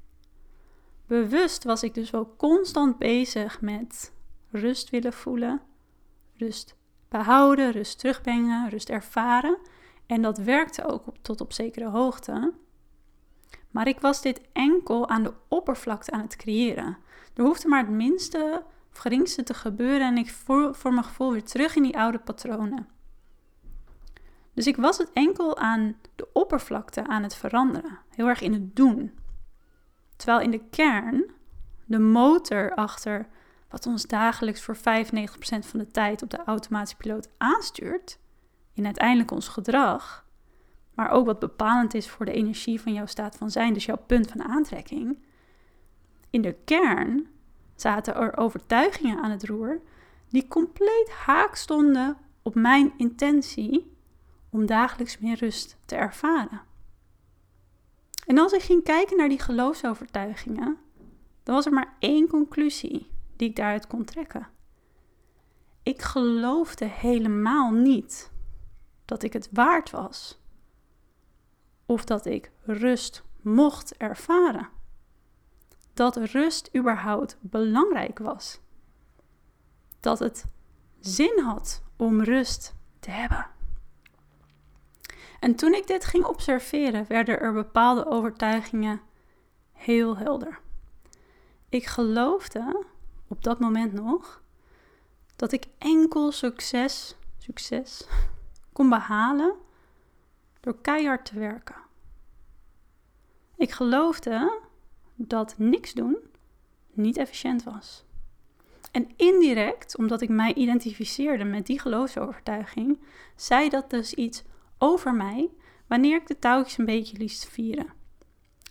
bewust 1.06 1.64
was 1.64 1.84
ik 1.84 1.94
dus 1.94 2.10
wel 2.10 2.36
constant 2.36 2.98
bezig 2.98 3.62
met 3.62 4.14
rust 4.50 4.90
willen 4.90 5.14
voelen, 5.14 5.62
rust 6.38 6.76
behouden, 7.10 7.72
rust 7.72 8.00
terugbrengen, 8.00 8.70
rust 8.70 8.90
ervaren. 8.90 9.58
En 10.06 10.22
dat 10.22 10.38
werkte 10.38 10.86
ook 10.86 11.04
tot 11.22 11.42
op 11.42 11.54
zekere 11.54 11.90
hoogte. 11.90 12.54
Maar 13.72 13.88
ik 13.88 14.00
was 14.00 14.22
dit 14.22 14.42
enkel 14.54 15.10
aan 15.10 15.24
de 15.24 15.34
oppervlakte 15.48 16.12
aan 16.12 16.22
het 16.22 16.36
creëren. 16.36 16.98
Er 17.34 17.44
hoefde 17.44 17.68
maar 17.68 17.80
het 17.80 17.90
minste 17.90 18.64
geringste 19.00 19.44
te 19.44 19.54
gebeuren 19.54 20.08
en 20.08 20.18
ik 20.18 20.32
voor, 20.32 20.76
voor 20.76 20.94
mijn 20.94 21.06
gevoel 21.06 21.32
weer 21.32 21.44
terug 21.44 21.76
in 21.76 21.84
die 21.84 21.98
oude 21.98 22.20
patronen. 22.20 22.88
Dus 24.54 24.68
ik 24.68 24.76
was 24.76 24.98
het 24.98 25.12
enkel 25.14 25.58
aan 25.58 25.96
de 26.16 26.28
oppervlakte 26.34 27.08
aan 27.08 27.24
het 27.24 27.36
veranderen, 27.36 28.00
heel 28.10 28.28
erg 28.28 28.42
in 28.42 28.54
het 28.54 28.76
doen. 28.76 29.20
Terwijl 30.16 30.40
in 30.40 30.52
de 30.52 30.62
kern, 30.70 31.32
de 31.86 32.00
motor 32.00 32.76
achter 32.76 33.28
wat 33.70 33.86
ons 33.88 34.06
dagelijks 34.06 34.62
voor 34.62 34.78
95% 34.78 34.80
van 35.60 35.80
de 35.80 35.88
tijd 35.92 36.22
op 36.22 36.30
de 36.30 36.44
automatische 36.46 36.98
piloot 36.98 37.30
aanstuurt, 37.38 38.20
in 38.74 38.86
uiteindelijk 38.86 39.32
ons 39.32 39.48
gedrag, 39.48 40.26
maar 40.94 41.10
ook 41.10 41.26
wat 41.26 41.40
bepalend 41.40 41.94
is 41.94 42.10
voor 42.10 42.26
de 42.26 42.32
energie 42.32 42.82
van 42.82 42.94
jouw 42.94 43.06
staat 43.06 43.36
van 43.36 43.52
zijn, 43.52 43.74
dus 43.74 43.86
jouw 43.86 44.04
punt 44.08 44.32
van 44.32 44.44
aantrekking. 44.44 45.18
In 46.30 46.42
de 46.42 46.56
kern 46.66 47.28
zaten 47.82 48.16
er 48.16 48.38
overtuigingen 48.38 49.22
aan 49.22 49.32
het 49.32 49.46
roer 49.46 49.82
die 50.30 50.48
compleet 50.48 51.10
haak 51.26 51.56
stonden 51.56 52.18
op 52.42 52.56
mijn 52.56 52.94
intentie 52.98 53.98
om 54.50 54.66
dagelijks 54.66 55.18
meer 55.20 55.38
rust 55.38 55.78
te 55.86 55.96
ervaren. 55.96 56.62
En 58.26 58.38
als 58.38 58.52
ik 58.52 58.62
ging 58.62 58.84
kijken 58.84 59.18
naar 59.18 59.30
die 59.30 59.40
geloofsovertuigingen, 59.40 60.78
dan 61.44 61.56
was 61.56 61.66
er 61.66 61.74
maar 61.74 61.96
één 62.00 62.28
conclusie 62.28 63.10
die 63.36 63.50
ik 63.50 63.56
daaruit 63.56 63.88
kon 63.88 64.04
trekken. 64.04 64.48
Ik 65.84 66.02
geloofde 66.02 66.86
helemaal 66.86 67.72
niet 67.72 68.32
dat 69.06 69.24
ik 69.24 69.34
het 69.34 69.50
waard 69.52 69.90
was 69.90 70.40
of 71.86 72.06
dat 72.06 72.26
ik 72.26 72.52
rust 72.62 73.24
mocht 73.42 73.98
ervaren 73.98 74.70
dat 76.00 76.16
rust 76.16 76.70
überhaupt 76.76 77.38
belangrijk 77.42 78.20
was. 78.20 78.60
Dat 80.00 80.20
het 80.20 80.46
zin 81.00 81.40
had 81.40 81.84
om 81.96 82.22
rust 82.22 82.76
te 83.00 83.12
hebben. 83.12 83.48
En 85.40 85.56
toen 85.56 85.74
ik 85.74 85.88
dit 85.88 86.06
ging 86.06 86.26
observeren, 86.26 87.06
werden 87.08 87.40
er 87.40 87.54
bepaalde 87.54 88.06
overtuigingen 88.06 89.02
heel 89.72 90.18
helder. 90.18 90.60
Ik 91.70 91.86
geloofde 91.86 92.86
op 93.28 93.44
dat 93.44 93.60
moment 93.60 93.94
nog 93.94 94.42
dat 95.36 95.52
ik 95.52 95.68
enkel 95.78 96.32
succes, 96.32 97.16
succes 97.38 98.08
kon 98.74 98.90
behalen 98.90 99.56
door 100.60 100.82
keihard 100.82 101.26
te 101.26 101.40
werken. 101.40 101.76
Ik 103.56 103.72
geloofde 103.72 104.68
dat 105.22 105.56
niks 105.58 105.94
doen 105.94 106.18
niet 106.92 107.18
efficiënt 107.18 107.64
was. 107.64 108.04
En 108.92 109.10
indirect, 109.16 109.98
omdat 109.98 110.22
ik 110.22 110.30
mij 110.30 110.54
identificeerde 110.54 111.44
met 111.44 111.66
die 111.66 111.80
geloofsovertuiging, 111.80 113.00
zei 113.36 113.70
dat 113.70 113.90
dus 113.90 114.14
iets 114.14 114.44
over 114.78 115.14
mij 115.14 115.50
wanneer 115.88 116.16
ik 116.16 116.28
de 116.28 116.40
touwtjes 116.40 116.78
een 116.78 116.86
beetje 116.86 117.18
liet 117.18 117.48
vieren. 117.52 117.88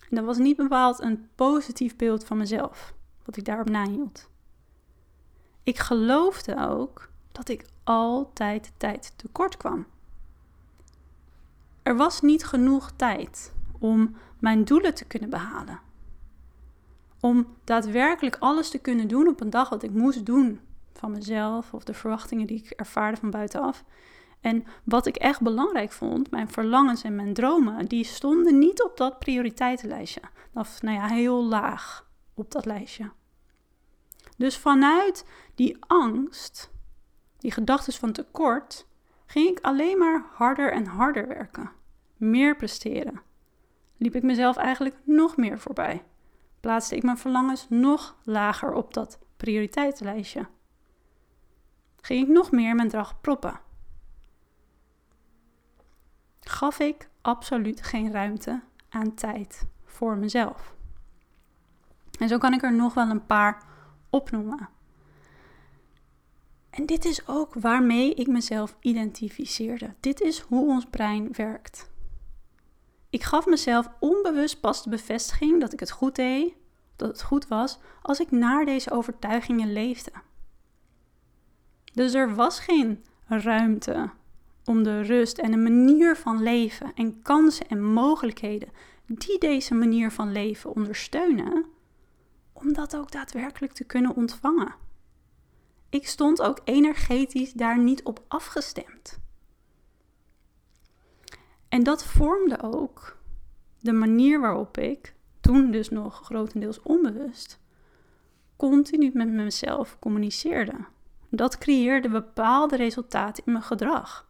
En 0.09 0.15
dat 0.15 0.25
was 0.25 0.37
niet 0.37 0.57
bepaald 0.57 1.01
een 1.01 1.29
positief 1.35 1.95
beeld 1.95 2.25
van 2.25 2.37
mezelf, 2.37 2.93
wat 3.25 3.37
ik 3.37 3.45
daarop 3.45 3.69
nahield. 3.69 4.29
Ik 5.63 5.77
geloofde 5.77 6.67
ook 6.67 7.09
dat 7.31 7.49
ik 7.49 7.65
altijd 7.83 8.71
tijd 8.77 9.13
tekort 9.15 9.57
kwam. 9.57 9.85
Er 11.83 11.97
was 11.97 12.21
niet 12.21 12.45
genoeg 12.45 12.91
tijd 12.95 13.53
om 13.79 14.15
mijn 14.39 14.63
doelen 14.63 14.95
te 14.95 15.05
kunnen 15.05 15.29
behalen. 15.29 15.79
Om 17.19 17.47
daadwerkelijk 17.63 18.37
alles 18.39 18.69
te 18.69 18.77
kunnen 18.77 19.07
doen 19.07 19.27
op 19.27 19.41
een 19.41 19.49
dag 19.49 19.69
wat 19.69 19.83
ik 19.83 19.91
moest 19.91 20.25
doen 20.25 20.59
van 20.93 21.11
mezelf 21.11 21.73
of 21.73 21.83
de 21.83 21.93
verwachtingen 21.93 22.47
die 22.47 22.57
ik 22.57 22.69
ervaarde 22.69 23.17
van 23.17 23.29
buitenaf. 23.29 23.83
En 24.41 24.65
wat 24.83 25.05
ik 25.05 25.15
echt 25.15 25.41
belangrijk 25.41 25.91
vond, 25.91 26.31
mijn 26.31 26.49
verlangens 26.49 27.03
en 27.03 27.15
mijn 27.15 27.33
dromen, 27.33 27.85
die 27.85 28.03
stonden 28.03 28.59
niet 28.59 28.83
op 28.83 28.97
dat 28.97 29.19
prioriteitenlijstje. 29.19 30.21
Of 30.53 30.81
nou 30.81 30.95
ja, 30.95 31.07
heel 31.07 31.45
laag 31.45 32.09
op 32.33 32.51
dat 32.51 32.65
lijstje. 32.65 33.11
Dus 34.37 34.57
vanuit 34.57 35.25
die 35.55 35.77
angst, 35.79 36.71
die 37.37 37.51
gedachten 37.51 37.93
van 37.93 38.11
tekort, 38.11 38.87
ging 39.25 39.49
ik 39.49 39.59
alleen 39.61 39.97
maar 39.97 40.25
harder 40.33 40.71
en 40.71 40.85
harder 40.85 41.27
werken. 41.27 41.71
Meer 42.17 42.55
presteren. 42.55 43.21
Liep 43.97 44.15
ik 44.15 44.23
mezelf 44.23 44.57
eigenlijk 44.57 44.95
nog 45.03 45.37
meer 45.37 45.59
voorbij. 45.59 46.03
Plaatste 46.59 46.95
ik 46.95 47.03
mijn 47.03 47.17
verlangens 47.17 47.65
nog 47.69 48.15
lager 48.23 48.73
op 48.73 48.93
dat 48.93 49.19
prioriteitenlijstje. 49.37 50.47
Ging 52.01 52.27
ik 52.27 52.33
nog 52.33 52.51
meer 52.51 52.75
mijn 52.75 52.89
dag 52.89 53.21
proppen 53.21 53.59
gaf 56.49 56.79
ik 56.79 57.09
absoluut 57.21 57.83
geen 57.83 58.11
ruimte 58.11 58.61
aan 58.89 59.13
tijd 59.13 59.67
voor 59.85 60.17
mezelf. 60.17 60.75
En 62.19 62.27
zo 62.27 62.37
kan 62.37 62.53
ik 62.53 62.63
er 62.63 62.73
nog 62.73 62.93
wel 62.93 63.09
een 63.09 63.25
paar 63.25 63.63
opnoemen. 64.09 64.69
En 66.69 66.85
dit 66.85 67.05
is 67.05 67.27
ook 67.27 67.53
waarmee 67.53 68.13
ik 68.13 68.27
mezelf 68.27 68.77
identificeerde. 68.79 69.93
Dit 69.99 70.21
is 70.21 70.39
hoe 70.39 70.67
ons 70.67 70.85
brein 70.85 71.29
werkt. 71.31 71.91
Ik 73.09 73.23
gaf 73.23 73.45
mezelf 73.45 73.89
onbewust 73.99 74.59
pas 74.59 74.83
de 74.83 74.89
bevestiging 74.89 75.61
dat 75.61 75.73
ik 75.73 75.79
het 75.79 75.91
goed 75.91 76.15
deed, 76.15 76.53
dat 76.95 77.07
het 77.07 77.21
goed 77.21 77.47
was, 77.47 77.79
als 78.01 78.19
ik 78.19 78.31
naar 78.31 78.65
deze 78.65 78.91
overtuigingen 78.91 79.73
leefde. 79.73 80.11
Dus 81.93 82.13
er 82.13 82.35
was 82.35 82.59
geen 82.59 83.03
ruimte 83.27 84.09
om 84.65 84.83
de 84.83 85.01
rust 85.01 85.37
en 85.37 85.53
een 85.53 85.63
manier 85.63 86.15
van 86.15 86.43
leven 86.43 86.91
en 86.95 87.21
kansen 87.21 87.67
en 87.67 87.83
mogelijkheden 87.83 88.69
die 89.05 89.39
deze 89.39 89.73
manier 89.73 90.11
van 90.11 90.31
leven 90.31 90.75
ondersteunen, 90.75 91.65
om 92.53 92.73
dat 92.73 92.95
ook 92.95 93.11
daadwerkelijk 93.11 93.73
te 93.73 93.83
kunnen 93.83 94.15
ontvangen. 94.15 94.75
Ik 95.89 96.07
stond 96.07 96.41
ook 96.41 96.61
energetisch 96.63 97.53
daar 97.53 97.79
niet 97.79 98.03
op 98.03 98.23
afgestemd. 98.27 99.19
En 101.69 101.83
dat 101.83 102.05
vormde 102.05 102.61
ook 102.61 103.17
de 103.79 103.91
manier 103.91 104.39
waarop 104.39 104.77
ik, 104.77 105.15
toen 105.39 105.71
dus 105.71 105.89
nog 105.89 106.21
grotendeels 106.23 106.81
onbewust, 106.81 107.59
continu 108.55 109.11
met 109.13 109.27
mezelf 109.27 109.97
communiceerde. 109.99 110.73
Dat 111.29 111.57
creëerde 111.57 112.09
bepaalde 112.09 112.75
resultaten 112.75 113.43
in 113.45 113.51
mijn 113.51 113.63
gedrag. 113.63 114.27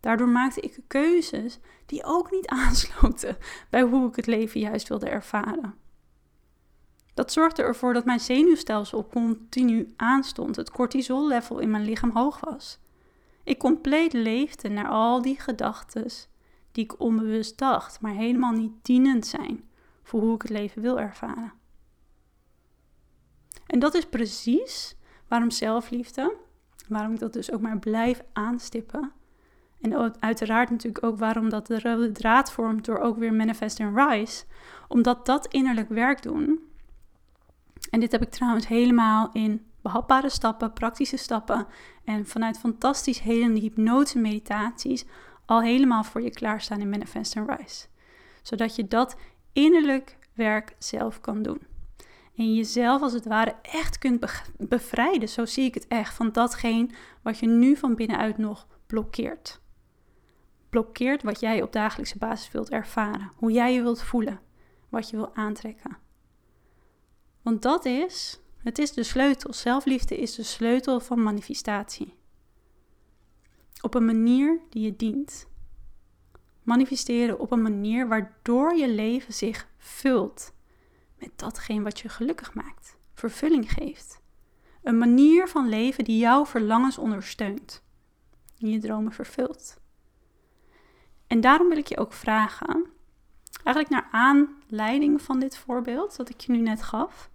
Daardoor 0.00 0.28
maakte 0.28 0.60
ik 0.60 0.78
keuzes 0.86 1.58
die 1.86 2.04
ook 2.04 2.30
niet 2.30 2.48
aansloten 2.62 3.36
bij 3.70 3.82
hoe 3.82 4.08
ik 4.08 4.16
het 4.16 4.26
leven 4.26 4.60
juist 4.60 4.88
wilde 4.88 5.08
ervaren. 5.08 5.74
Dat 7.14 7.32
zorgde 7.32 7.62
ervoor 7.62 7.92
dat 7.92 8.04
mijn 8.04 8.20
zenuwstelsel 8.20 9.06
continu 9.06 9.92
aanstond, 9.96 10.56
het 10.56 10.70
cortisollevel 10.70 11.58
in 11.58 11.70
mijn 11.70 11.84
lichaam 11.84 12.10
hoog 12.10 12.40
was. 12.40 12.78
Ik 13.44 13.58
compleet 13.58 14.12
leefde 14.12 14.68
naar 14.68 14.88
al 14.88 15.22
die 15.22 15.40
gedachten 15.40 16.10
die 16.74 16.84
ik 16.84 17.00
onbewust 17.00 17.58
dacht, 17.58 18.00
maar 18.00 18.12
helemaal 18.12 18.52
niet 18.52 18.72
dienend 18.82 19.26
zijn 19.26 19.64
voor 20.02 20.20
hoe 20.20 20.34
ik 20.34 20.42
het 20.42 20.50
leven 20.50 20.82
wil 20.82 21.00
ervaren. 21.00 21.52
En 23.66 23.78
dat 23.78 23.94
is 23.94 24.06
precies 24.06 24.96
waarom 25.28 25.50
zelfliefde, 25.50 26.36
waarom 26.88 27.12
ik 27.12 27.18
dat 27.18 27.32
dus 27.32 27.52
ook 27.52 27.60
maar 27.60 27.78
blijf 27.78 28.22
aanstippen, 28.32 29.12
en 29.84 30.22
uiteraard 30.22 30.70
natuurlijk 30.70 31.04
ook 31.04 31.18
waarom 31.18 31.48
dat 31.48 31.66
de 31.66 31.80
rode 31.80 32.12
draad 32.12 32.52
vormt 32.52 32.84
door 32.84 32.98
ook 32.98 33.16
weer 33.16 33.34
Manifest 33.34 33.80
and 33.80 33.96
Rise. 33.98 34.44
Omdat 34.88 35.26
dat 35.26 35.46
innerlijk 35.46 35.88
werk 35.88 36.22
doen. 36.22 36.60
En 37.90 38.00
dit 38.00 38.12
heb 38.12 38.22
ik 38.22 38.30
trouwens 38.30 38.66
helemaal 38.66 39.30
in 39.32 39.66
behapbare 39.82 40.28
stappen, 40.28 40.72
praktische 40.72 41.16
stappen 41.16 41.66
en 42.04 42.26
vanuit 42.26 42.58
fantastisch 42.58 43.20
helende 43.20 43.60
hypnose 43.60 44.18
meditaties 44.18 45.04
al 45.46 45.62
helemaal 45.62 46.04
voor 46.04 46.22
je 46.22 46.30
klaarstaan 46.30 46.80
in 46.80 46.88
Manifest 46.88 47.36
and 47.36 47.50
Rise. 47.50 47.86
Zodat 48.42 48.76
je 48.76 48.88
dat 48.88 49.16
innerlijk 49.52 50.18
werk 50.32 50.74
zelf 50.78 51.20
kan 51.20 51.42
doen. 51.42 51.60
En 52.36 52.54
jezelf 52.54 53.02
als 53.02 53.12
het 53.12 53.26
ware 53.26 53.54
echt 53.62 53.98
kunt 53.98 54.42
bevrijden, 54.58 55.28
zo 55.28 55.44
zie 55.44 55.64
ik 55.64 55.74
het 55.74 55.86
echt, 55.88 56.14
van 56.14 56.32
datgene 56.32 56.88
wat 57.22 57.38
je 57.38 57.46
nu 57.46 57.76
van 57.76 57.94
binnenuit 57.94 58.38
nog 58.38 58.66
blokkeert 58.86 59.62
blokkeert 60.74 61.22
wat 61.22 61.40
jij 61.40 61.62
op 61.62 61.72
dagelijkse 61.72 62.18
basis 62.18 62.50
wilt 62.50 62.70
ervaren. 62.70 63.30
Hoe 63.36 63.52
jij 63.52 63.74
je 63.74 63.82
wilt 63.82 64.02
voelen. 64.02 64.40
Wat 64.88 65.10
je 65.10 65.16
wil 65.16 65.34
aantrekken. 65.34 65.98
Want 67.42 67.62
dat 67.62 67.84
is, 67.84 68.40
het 68.56 68.78
is 68.78 68.92
de 68.92 69.02
sleutel. 69.02 69.52
Zelfliefde 69.52 70.16
is 70.16 70.34
de 70.34 70.42
sleutel 70.42 71.00
van 71.00 71.22
manifestatie. 71.22 72.14
Op 73.84 73.94
een 73.94 74.04
manier 74.04 74.60
die 74.70 74.82
je 74.82 74.96
dient. 74.96 75.48
Manifesteren 76.62 77.38
op 77.38 77.52
een 77.52 77.62
manier 77.62 78.08
waardoor 78.08 78.74
je 78.74 78.88
leven 78.88 79.34
zich 79.34 79.68
vult 79.76 80.52
met 81.18 81.30
datgene 81.36 81.82
wat 81.82 82.00
je 82.00 82.08
gelukkig 82.08 82.54
maakt, 82.54 82.96
vervulling 83.14 83.72
geeft. 83.72 84.22
Een 84.82 84.98
manier 84.98 85.48
van 85.48 85.68
leven 85.68 86.04
die 86.04 86.18
jouw 86.18 86.46
verlangens 86.46 86.98
ondersteunt 86.98 87.82
en 88.58 88.70
je 88.70 88.78
dromen 88.78 89.12
vervult. 89.12 89.80
En 91.26 91.40
daarom 91.40 91.68
wil 91.68 91.78
ik 91.78 91.86
je 91.86 91.98
ook 91.98 92.12
vragen, 92.12 92.86
eigenlijk 93.64 93.88
naar 93.88 94.08
aanleiding 94.10 95.22
van 95.22 95.40
dit 95.40 95.56
voorbeeld 95.56 96.16
dat 96.16 96.28
ik 96.28 96.40
je 96.40 96.52
nu 96.52 96.60
net 96.60 96.82
gaf, 96.82 97.30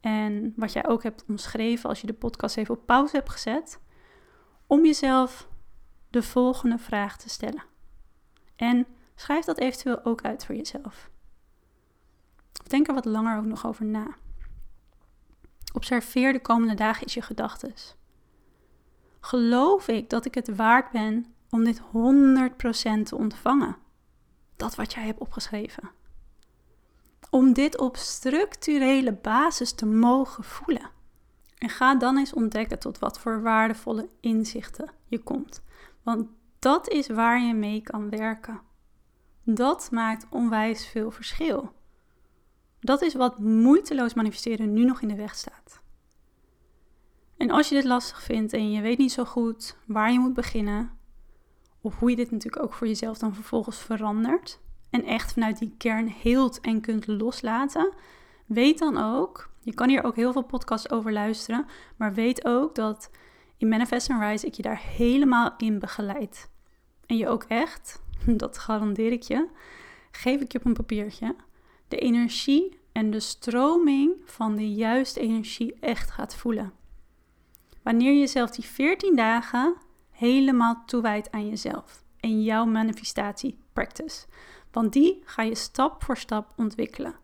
en 0.00 0.52
wat 0.56 0.72
jij 0.72 0.86
ook 0.86 1.02
hebt 1.02 1.24
omschreven 1.28 1.88
als 1.88 2.00
je 2.00 2.06
de 2.06 2.12
podcast 2.12 2.56
even 2.56 2.74
op 2.74 2.86
pauze 2.86 3.16
hebt 3.16 3.30
gezet, 3.30 3.80
om 4.66 4.84
jezelf 4.84 5.50
de 6.12 6.22
volgende 6.22 6.78
vraag 6.78 7.16
te 7.16 7.28
stellen. 7.28 7.62
En 8.56 8.86
schrijf 9.14 9.44
dat 9.44 9.58
eventueel 9.58 10.04
ook 10.04 10.22
uit 10.22 10.44
voor 10.44 10.54
jezelf. 10.54 11.10
Denk 12.66 12.88
er 12.88 12.94
wat 12.94 13.04
langer 13.04 13.38
ook 13.38 13.44
nog 13.44 13.66
over 13.66 13.84
na. 13.84 14.06
Observeer 15.72 16.32
de 16.32 16.40
komende 16.40 16.74
dagen 16.74 17.06
je 17.10 17.22
gedachten. 17.22 17.74
Geloof 19.20 19.88
ik 19.88 20.10
dat 20.10 20.24
ik 20.24 20.34
het 20.34 20.56
waard 20.56 20.90
ben 20.90 21.34
om 21.50 21.64
dit 21.64 21.80
100% 21.80 21.82
te 23.02 23.16
ontvangen. 23.16 23.76
Dat 24.56 24.74
wat 24.74 24.92
jij 24.92 25.04
hebt 25.04 25.20
opgeschreven. 25.20 25.90
Om 27.30 27.52
dit 27.52 27.78
op 27.78 27.96
structurele 27.96 29.12
basis 29.12 29.72
te 29.72 29.86
mogen 29.86 30.44
voelen. 30.44 30.90
En 31.58 31.68
ga 31.68 31.94
dan 31.94 32.18
eens 32.18 32.32
ontdekken 32.32 32.78
tot 32.78 32.98
wat 32.98 33.18
voor 33.18 33.42
waardevolle 33.42 34.08
inzichten 34.20 34.90
je 35.06 35.18
komt. 35.18 35.62
Want 36.02 36.28
dat 36.58 36.88
is 36.88 37.08
waar 37.08 37.40
je 37.40 37.54
mee 37.54 37.82
kan 37.82 38.10
werken. 38.10 38.60
Dat 39.44 39.88
maakt 39.90 40.26
onwijs 40.30 40.86
veel 40.86 41.10
verschil. 41.10 41.72
Dat 42.80 43.02
is 43.02 43.14
wat 43.14 43.38
moeiteloos 43.38 44.14
manifesteren 44.14 44.72
nu 44.72 44.84
nog 44.84 45.00
in 45.00 45.08
de 45.08 45.14
weg 45.14 45.34
staat. 45.34 45.82
En 47.36 47.50
als 47.50 47.68
je 47.68 47.74
dit 47.74 47.84
lastig 47.84 48.22
vindt 48.22 48.52
en 48.52 48.70
je 48.70 48.80
weet 48.80 48.98
niet 48.98 49.12
zo 49.12 49.24
goed 49.24 49.76
waar 49.86 50.12
je 50.12 50.18
moet 50.18 50.34
beginnen, 50.34 50.90
of 51.80 51.98
hoe 51.98 52.10
je 52.10 52.16
dit 52.16 52.30
natuurlijk 52.30 52.62
ook 52.62 52.72
voor 52.72 52.86
jezelf 52.86 53.18
dan 53.18 53.34
vervolgens 53.34 53.78
verandert. 53.78 54.60
En 54.90 55.04
echt 55.04 55.32
vanuit 55.32 55.58
die 55.58 55.74
kern 55.78 56.06
heelt 56.06 56.60
en 56.60 56.80
kunt 56.80 57.06
loslaten. 57.06 57.92
Weet 58.46 58.78
dan 58.78 58.96
ook, 58.96 59.50
je 59.60 59.74
kan 59.74 59.88
hier 59.88 60.04
ook 60.04 60.16
heel 60.16 60.32
veel 60.32 60.44
podcasts 60.44 60.90
over 60.90 61.12
luisteren. 61.12 61.66
Maar 61.96 62.14
weet 62.14 62.44
ook 62.44 62.74
dat 62.74 63.10
in 63.62 63.68
Manifest 63.68 64.10
and 64.10 64.22
Rise 64.22 64.46
ik 64.46 64.54
je 64.54 64.62
daar 64.62 64.80
helemaal 64.96 65.54
in 65.58 65.78
begeleid. 65.78 66.50
En 67.06 67.16
je 67.16 67.28
ook 67.28 67.42
echt, 67.42 68.02
dat 68.42 68.58
garandeer 68.58 69.12
ik 69.12 69.22
je, 69.22 69.48
geef 70.10 70.40
ik 70.40 70.52
je 70.52 70.58
op 70.58 70.64
een 70.64 70.72
papiertje, 70.72 71.36
de 71.88 71.96
energie 71.96 72.80
en 72.92 73.10
de 73.10 73.20
stroming 73.20 74.14
van 74.24 74.56
de 74.56 74.72
juiste 74.72 75.20
energie 75.20 75.74
echt 75.80 76.10
gaat 76.10 76.36
voelen. 76.36 76.72
Wanneer 77.82 78.12
je 78.12 78.18
jezelf 78.18 78.50
die 78.50 78.64
14 78.64 79.16
dagen 79.16 79.76
helemaal 80.10 80.82
toewijdt 80.86 81.30
aan 81.30 81.48
jezelf 81.48 82.04
en 82.20 82.42
jouw 82.42 82.64
manifestatie 82.64 83.58
practice. 83.72 84.26
Want 84.70 84.92
die 84.92 85.22
ga 85.24 85.42
je 85.42 85.54
stap 85.54 86.02
voor 86.02 86.16
stap 86.16 86.52
ontwikkelen. 86.56 87.14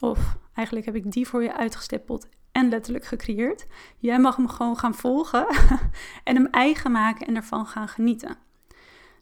Of 0.00 0.36
eigenlijk 0.54 0.86
heb 0.86 0.96
ik 0.96 1.12
die 1.12 1.28
voor 1.28 1.42
je 1.42 1.56
uitgestippeld 1.56 2.28
en 2.52 2.68
letterlijk 2.68 3.04
gecreëerd. 3.04 3.66
Jij 3.98 4.18
mag 4.18 4.36
hem 4.36 4.48
gewoon 4.48 4.76
gaan 4.76 4.94
volgen 4.94 5.46
en 6.24 6.34
hem 6.34 6.46
eigen 6.46 6.92
maken 6.92 7.26
en 7.26 7.36
ervan 7.36 7.66
gaan 7.66 7.88
genieten. 7.88 8.36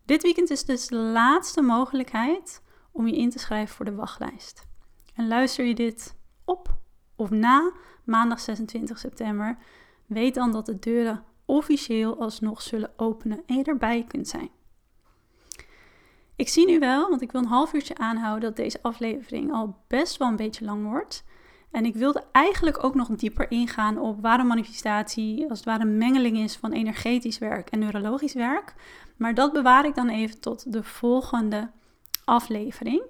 Dit 0.04 0.22
weekend 0.22 0.50
is 0.50 0.64
dus 0.64 0.86
de 0.86 0.96
laatste 0.96 1.62
mogelijkheid 1.62 2.62
om 2.92 3.06
je 3.06 3.16
in 3.16 3.30
te 3.30 3.38
schrijven 3.38 3.74
voor 3.74 3.84
de 3.84 3.94
wachtlijst. 3.94 4.66
En 5.14 5.28
luister 5.28 5.64
je 5.64 5.74
dit 5.74 6.16
op 6.44 6.76
of 7.16 7.30
na 7.30 7.72
maandag 8.04 8.40
26 8.40 8.98
september, 8.98 9.58
weet 10.06 10.34
dan 10.34 10.52
dat 10.52 10.66
de 10.66 10.78
deuren 10.78 11.24
officieel 11.44 12.20
alsnog 12.20 12.62
zullen 12.62 12.92
openen 12.96 13.42
en 13.46 13.56
je 13.56 13.64
erbij 13.64 14.04
kunt 14.08 14.28
zijn. 14.28 14.50
Ik 16.36 16.48
zie 16.48 16.66
nu 16.66 16.78
wel, 16.78 17.08
want 17.08 17.22
ik 17.22 17.32
wil 17.32 17.40
een 17.40 17.46
half 17.46 17.72
uurtje 17.72 17.96
aanhouden, 17.96 18.48
dat 18.48 18.56
deze 18.56 18.82
aflevering 18.82 19.52
al 19.52 19.76
best 19.86 20.16
wel 20.16 20.28
een 20.28 20.36
beetje 20.36 20.64
lang 20.64 20.84
wordt. 20.84 21.24
En 21.70 21.84
ik 21.84 21.94
wilde 21.94 22.24
eigenlijk 22.32 22.84
ook 22.84 22.94
nog 22.94 23.08
dieper 23.08 23.50
ingaan 23.50 23.98
op 23.98 24.20
waarom 24.20 24.46
manifestatie 24.46 25.48
als 25.48 25.58
het 25.58 25.68
ware 25.68 25.82
een 25.82 25.98
mengeling 25.98 26.38
is 26.38 26.56
van 26.56 26.72
energetisch 26.72 27.38
werk 27.38 27.70
en 27.70 27.78
neurologisch 27.78 28.34
werk. 28.34 28.74
Maar 29.16 29.34
dat 29.34 29.52
bewaar 29.52 29.84
ik 29.84 29.94
dan 29.94 30.08
even 30.08 30.40
tot 30.40 30.72
de 30.72 30.82
volgende 30.82 31.70
aflevering. 32.24 33.02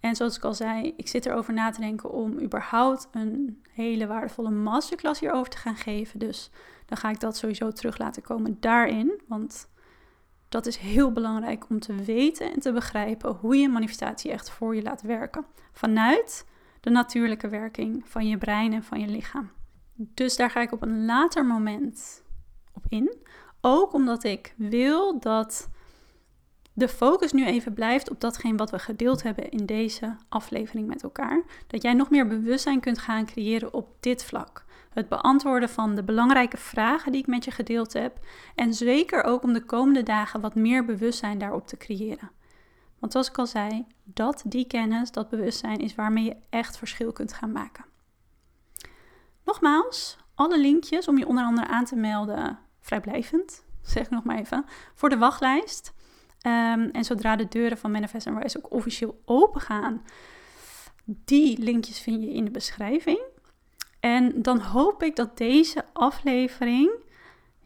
En 0.00 0.16
zoals 0.16 0.36
ik 0.36 0.44
al 0.44 0.54
zei, 0.54 0.94
ik 0.96 1.08
zit 1.08 1.26
erover 1.26 1.52
na 1.52 1.70
te 1.70 1.80
denken 1.80 2.10
om 2.10 2.40
überhaupt 2.40 3.08
een 3.12 3.62
hele 3.72 4.06
waardevolle 4.06 4.50
masterclass 4.50 5.20
hierover 5.20 5.50
te 5.50 5.56
gaan 5.56 5.76
geven. 5.76 6.18
Dus 6.18 6.50
dan 6.86 6.98
ga 6.98 7.10
ik 7.10 7.20
dat 7.20 7.36
sowieso 7.36 7.72
terug 7.72 7.98
laten 7.98 8.22
komen 8.22 8.56
daarin. 8.60 9.20
Want 9.26 9.68
dat 10.48 10.66
is 10.66 10.76
heel 10.76 11.12
belangrijk 11.12 11.66
om 11.68 11.80
te 11.80 11.94
weten 11.94 12.52
en 12.52 12.60
te 12.60 12.72
begrijpen 12.72 13.34
hoe 13.34 13.56
je 13.56 13.68
manifestatie 13.68 14.30
echt 14.30 14.50
voor 14.50 14.74
je 14.74 14.82
laat 14.82 15.02
werken. 15.02 15.44
Vanuit 15.72 16.46
de 16.80 16.90
natuurlijke 16.90 17.48
werking 17.48 18.02
van 18.08 18.28
je 18.28 18.38
brein 18.38 18.72
en 18.72 18.82
van 18.82 19.00
je 19.00 19.08
lichaam. 19.08 19.50
Dus 19.94 20.36
daar 20.36 20.50
ga 20.50 20.60
ik 20.60 20.72
op 20.72 20.82
een 20.82 21.04
later 21.04 21.46
moment 21.46 22.22
op 22.72 22.84
in. 22.88 23.16
Ook 23.60 23.92
omdat 23.92 24.24
ik 24.24 24.54
wil 24.56 25.20
dat 25.20 25.68
de 26.72 26.88
focus 26.88 27.32
nu 27.32 27.46
even 27.46 27.72
blijft 27.72 28.10
op 28.10 28.20
datgene 28.20 28.56
wat 28.56 28.70
we 28.70 28.78
gedeeld 28.78 29.22
hebben 29.22 29.50
in 29.50 29.66
deze 29.66 30.16
aflevering 30.28 30.86
met 30.86 31.02
elkaar. 31.02 31.42
Dat 31.66 31.82
jij 31.82 31.94
nog 31.94 32.10
meer 32.10 32.26
bewustzijn 32.26 32.80
kunt 32.80 32.98
gaan 32.98 33.26
creëren 33.26 33.74
op 33.74 33.96
dit 34.00 34.24
vlak. 34.24 34.64
Het 34.90 35.08
beantwoorden 35.08 35.68
van 35.68 35.94
de 35.94 36.02
belangrijke 36.02 36.56
vragen 36.56 37.12
die 37.12 37.20
ik 37.20 37.26
met 37.26 37.44
je 37.44 37.50
gedeeld 37.50 37.92
heb. 37.92 38.18
En 38.54 38.74
zeker 38.74 39.24
ook 39.24 39.42
om 39.42 39.52
de 39.52 39.64
komende 39.64 40.02
dagen 40.02 40.40
wat 40.40 40.54
meer 40.54 40.84
bewustzijn 40.84 41.38
daarop 41.38 41.66
te 41.66 41.76
creëren. 41.76 42.30
Want 42.98 43.12
zoals 43.12 43.28
ik 43.28 43.38
al 43.38 43.46
zei, 43.46 43.86
dat, 44.04 44.42
die 44.46 44.66
kennis, 44.66 45.10
dat 45.10 45.28
bewustzijn 45.28 45.78
is 45.78 45.94
waarmee 45.94 46.24
je 46.24 46.36
echt 46.50 46.78
verschil 46.78 47.12
kunt 47.12 47.32
gaan 47.32 47.52
maken. 47.52 47.84
Nogmaals, 49.44 50.16
alle 50.34 50.60
linkjes 50.60 51.08
om 51.08 51.18
je 51.18 51.26
onder 51.26 51.44
andere 51.44 51.66
aan 51.66 51.84
te 51.84 51.96
melden, 51.96 52.58
vrijblijvend, 52.80 53.64
zeg 53.82 54.04
ik 54.04 54.10
nog 54.10 54.24
maar 54.24 54.38
even, 54.38 54.64
voor 54.94 55.08
de 55.08 55.18
wachtlijst. 55.18 55.92
Ehm, 56.40 56.88
en 56.92 57.04
zodra 57.04 57.36
de 57.36 57.48
deuren 57.48 57.78
van 57.78 57.90
Manifest 57.90 58.26
and 58.26 58.42
Rise 58.42 58.58
ook 58.58 58.72
officieel 58.72 59.20
open 59.24 59.60
gaan, 59.60 60.02
die 61.04 61.58
linkjes 61.58 62.00
vind 62.00 62.22
je 62.22 62.32
in 62.32 62.44
de 62.44 62.50
beschrijving. 62.50 63.20
En 64.00 64.42
dan 64.42 64.60
hoop 64.60 65.02
ik 65.02 65.16
dat 65.16 65.38
deze 65.38 65.84
aflevering, 65.92 66.90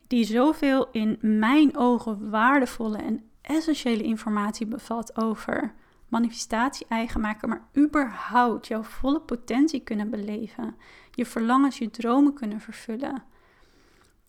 die 0.07 0.25
zoveel 0.25 0.89
in 0.91 1.19
mijn 1.21 1.77
ogen 1.77 2.31
waardevolle 2.31 2.99
en 2.99 3.31
essentiële 3.43 4.03
informatie 4.03 4.67
bevat 4.67 5.17
over 5.17 5.75
manifestatie 6.09 6.87
eigen 6.89 7.21
maken, 7.21 7.49
maar 7.49 7.69
überhaupt 7.77 8.67
jouw 8.67 8.83
volle 8.83 9.21
potentie 9.21 9.81
kunnen 9.81 10.11
beleven, 10.11 10.77
je 11.11 11.27
verlangens, 11.27 11.79
je 11.79 11.91
dromen 11.91 12.35
kunnen 12.35 12.61
vervullen. 12.61 13.23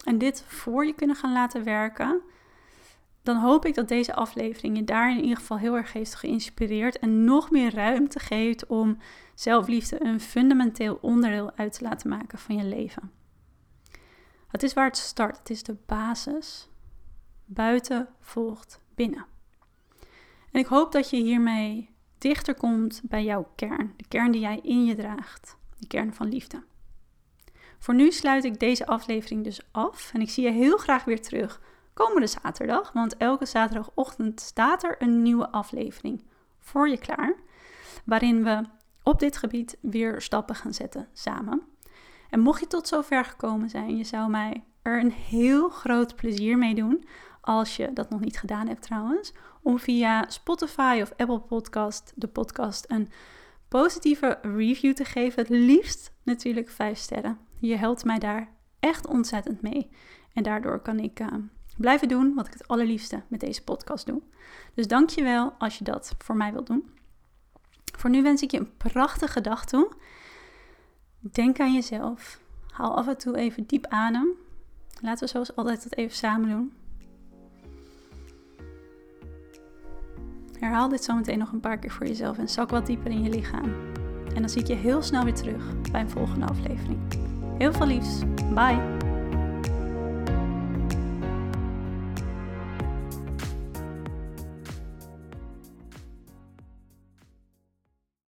En 0.05 0.17
dit 0.17 0.43
voor 0.47 0.85
je 0.85 0.93
kunnen 0.93 1.15
gaan 1.15 1.33
laten 1.33 1.63
werken, 1.63 2.21
dan 3.23 3.37
hoop 3.37 3.65
ik 3.65 3.75
dat 3.75 3.87
deze 3.87 4.13
aflevering 4.13 4.77
je 4.77 4.83
daar 4.83 5.11
in 5.11 5.21
ieder 5.21 5.37
geval 5.37 5.57
heel 5.57 5.75
erg 5.75 5.93
heeft 5.93 6.15
geïnspireerd 6.15 6.99
en 6.99 7.23
nog 7.23 7.51
meer 7.51 7.73
ruimte 7.73 8.19
geeft 8.19 8.65
om 8.67 8.97
zelfliefde 9.35 10.03
een 10.05 10.19
fundamenteel 10.19 10.97
onderdeel 11.01 11.51
uit 11.55 11.73
te 11.73 11.83
laten 11.83 12.09
maken 12.09 12.37
van 12.37 12.55
je 12.55 12.63
leven. 12.63 13.11
Het 14.47 14.63
is 14.63 14.73
waar 14.73 14.85
het 14.85 14.97
start, 14.97 15.37
het 15.37 15.49
is 15.49 15.63
de 15.63 15.75
basis. 15.85 16.69
Buiten 17.45 18.07
volgt 18.19 18.82
binnen. 18.95 19.25
En 20.51 20.59
ik 20.59 20.65
hoop 20.65 20.91
dat 20.91 21.09
je 21.09 21.17
hiermee 21.17 21.89
dichter 22.17 22.55
komt 22.55 23.01
bij 23.03 23.23
jouw 23.23 23.51
kern, 23.55 23.93
de 23.97 24.07
kern 24.07 24.31
die 24.31 24.41
jij 24.41 24.59
in 24.63 24.85
je 24.85 24.95
draagt, 24.95 25.57
de 25.79 25.87
kern 25.87 26.13
van 26.13 26.29
liefde. 26.29 26.63
Voor 27.79 27.93
nu 27.93 28.11
sluit 28.11 28.43
ik 28.43 28.59
deze 28.59 28.85
aflevering 28.85 29.43
dus 29.43 29.61
af 29.71 30.13
en 30.13 30.21
ik 30.21 30.29
zie 30.29 30.43
je 30.43 30.51
heel 30.51 30.77
graag 30.77 31.03
weer 31.03 31.21
terug 31.21 31.61
komende 31.93 32.27
zaterdag, 32.27 32.91
want 32.91 33.17
elke 33.17 33.45
zaterdagochtend 33.45 34.39
staat 34.39 34.83
er 34.83 34.95
een 34.99 35.21
nieuwe 35.21 35.51
aflevering 35.51 36.23
voor 36.59 36.89
je 36.89 36.97
klaar, 36.97 37.35
waarin 38.05 38.43
we 38.43 38.61
op 39.03 39.19
dit 39.19 39.37
gebied 39.37 39.77
weer 39.81 40.21
stappen 40.21 40.55
gaan 40.55 40.73
zetten 40.73 41.07
samen. 41.13 41.61
En 42.29 42.39
mocht 42.39 42.59
je 42.59 42.67
tot 42.67 42.87
zover 42.87 43.25
gekomen 43.25 43.69
zijn, 43.69 43.97
je 43.97 44.03
zou 44.03 44.29
mij 44.29 44.63
er 44.81 44.99
een 44.99 45.11
heel 45.11 45.69
groot 45.69 46.15
plezier 46.15 46.57
mee 46.57 46.75
doen 46.75 47.05
als 47.45 47.75
je 47.75 47.93
dat 47.93 48.09
nog 48.09 48.19
niet 48.19 48.39
gedaan 48.39 48.67
hebt 48.67 48.81
trouwens, 48.81 49.33
om 49.61 49.79
via 49.79 50.25
Spotify 50.29 50.99
of 51.01 51.13
Apple 51.17 51.39
Podcast 51.39 52.13
de 52.15 52.27
podcast 52.27 52.85
een 52.87 53.09
positieve 53.67 54.39
review 54.41 54.93
te 54.93 55.05
geven. 55.05 55.41
Het 55.41 55.49
liefst 55.49 56.13
natuurlijk 56.23 56.69
5 56.69 56.97
sterren. 56.97 57.37
Je 57.59 57.75
helpt 57.75 58.05
mij 58.05 58.19
daar 58.19 58.49
echt 58.79 59.07
ontzettend 59.07 59.61
mee. 59.61 59.89
En 60.33 60.43
daardoor 60.43 60.79
kan 60.79 60.99
ik 60.99 61.19
uh, 61.19 61.27
blijven 61.77 62.07
doen 62.07 62.33
wat 62.33 62.47
ik 62.47 62.53
het 62.53 62.67
allerliefste 62.67 63.23
met 63.27 63.39
deze 63.39 63.63
podcast 63.63 64.05
doe. 64.05 64.21
Dus 64.73 64.87
dank 64.87 65.09
je 65.09 65.23
wel 65.23 65.53
als 65.57 65.77
je 65.77 65.83
dat 65.83 66.15
voor 66.17 66.35
mij 66.35 66.51
wilt 66.51 66.67
doen. 66.67 66.89
Voor 67.97 68.09
nu 68.09 68.21
wens 68.21 68.41
ik 68.41 68.51
je 68.51 68.59
een 68.59 68.77
prachtige 68.77 69.41
dag 69.41 69.65
toe. 69.65 69.91
Denk 71.19 71.59
aan 71.59 71.73
jezelf. 71.73 72.39
Haal 72.71 72.97
af 72.97 73.07
en 73.07 73.17
toe 73.17 73.37
even 73.37 73.65
diep 73.65 73.85
adem. 73.87 74.27
Laten 75.01 75.25
we 75.25 75.31
zoals 75.31 75.55
altijd 75.55 75.83
dat 75.83 75.95
even 75.95 76.15
samen 76.15 76.49
doen. 76.49 76.73
Herhaal 80.63 80.89
dit 80.89 81.03
zometeen 81.03 81.37
nog 81.37 81.51
een 81.51 81.59
paar 81.59 81.77
keer 81.77 81.91
voor 81.91 82.07
jezelf 82.07 82.37
en 82.37 82.49
zak 82.49 82.69
wat 82.69 82.85
dieper 82.85 83.11
in 83.11 83.23
je 83.23 83.29
lichaam. 83.29 83.73
En 84.35 84.41
dan 84.41 84.49
zie 84.49 84.61
ik 84.61 84.67
je 84.67 84.73
heel 84.73 85.01
snel 85.01 85.23
weer 85.23 85.33
terug 85.33 85.81
bij 85.91 86.01
een 86.01 86.09
volgende 86.09 86.45
aflevering. 86.45 86.99
Heel 87.57 87.73
veel 87.73 87.85
liefs. 87.85 88.19
Bye. 88.53 89.02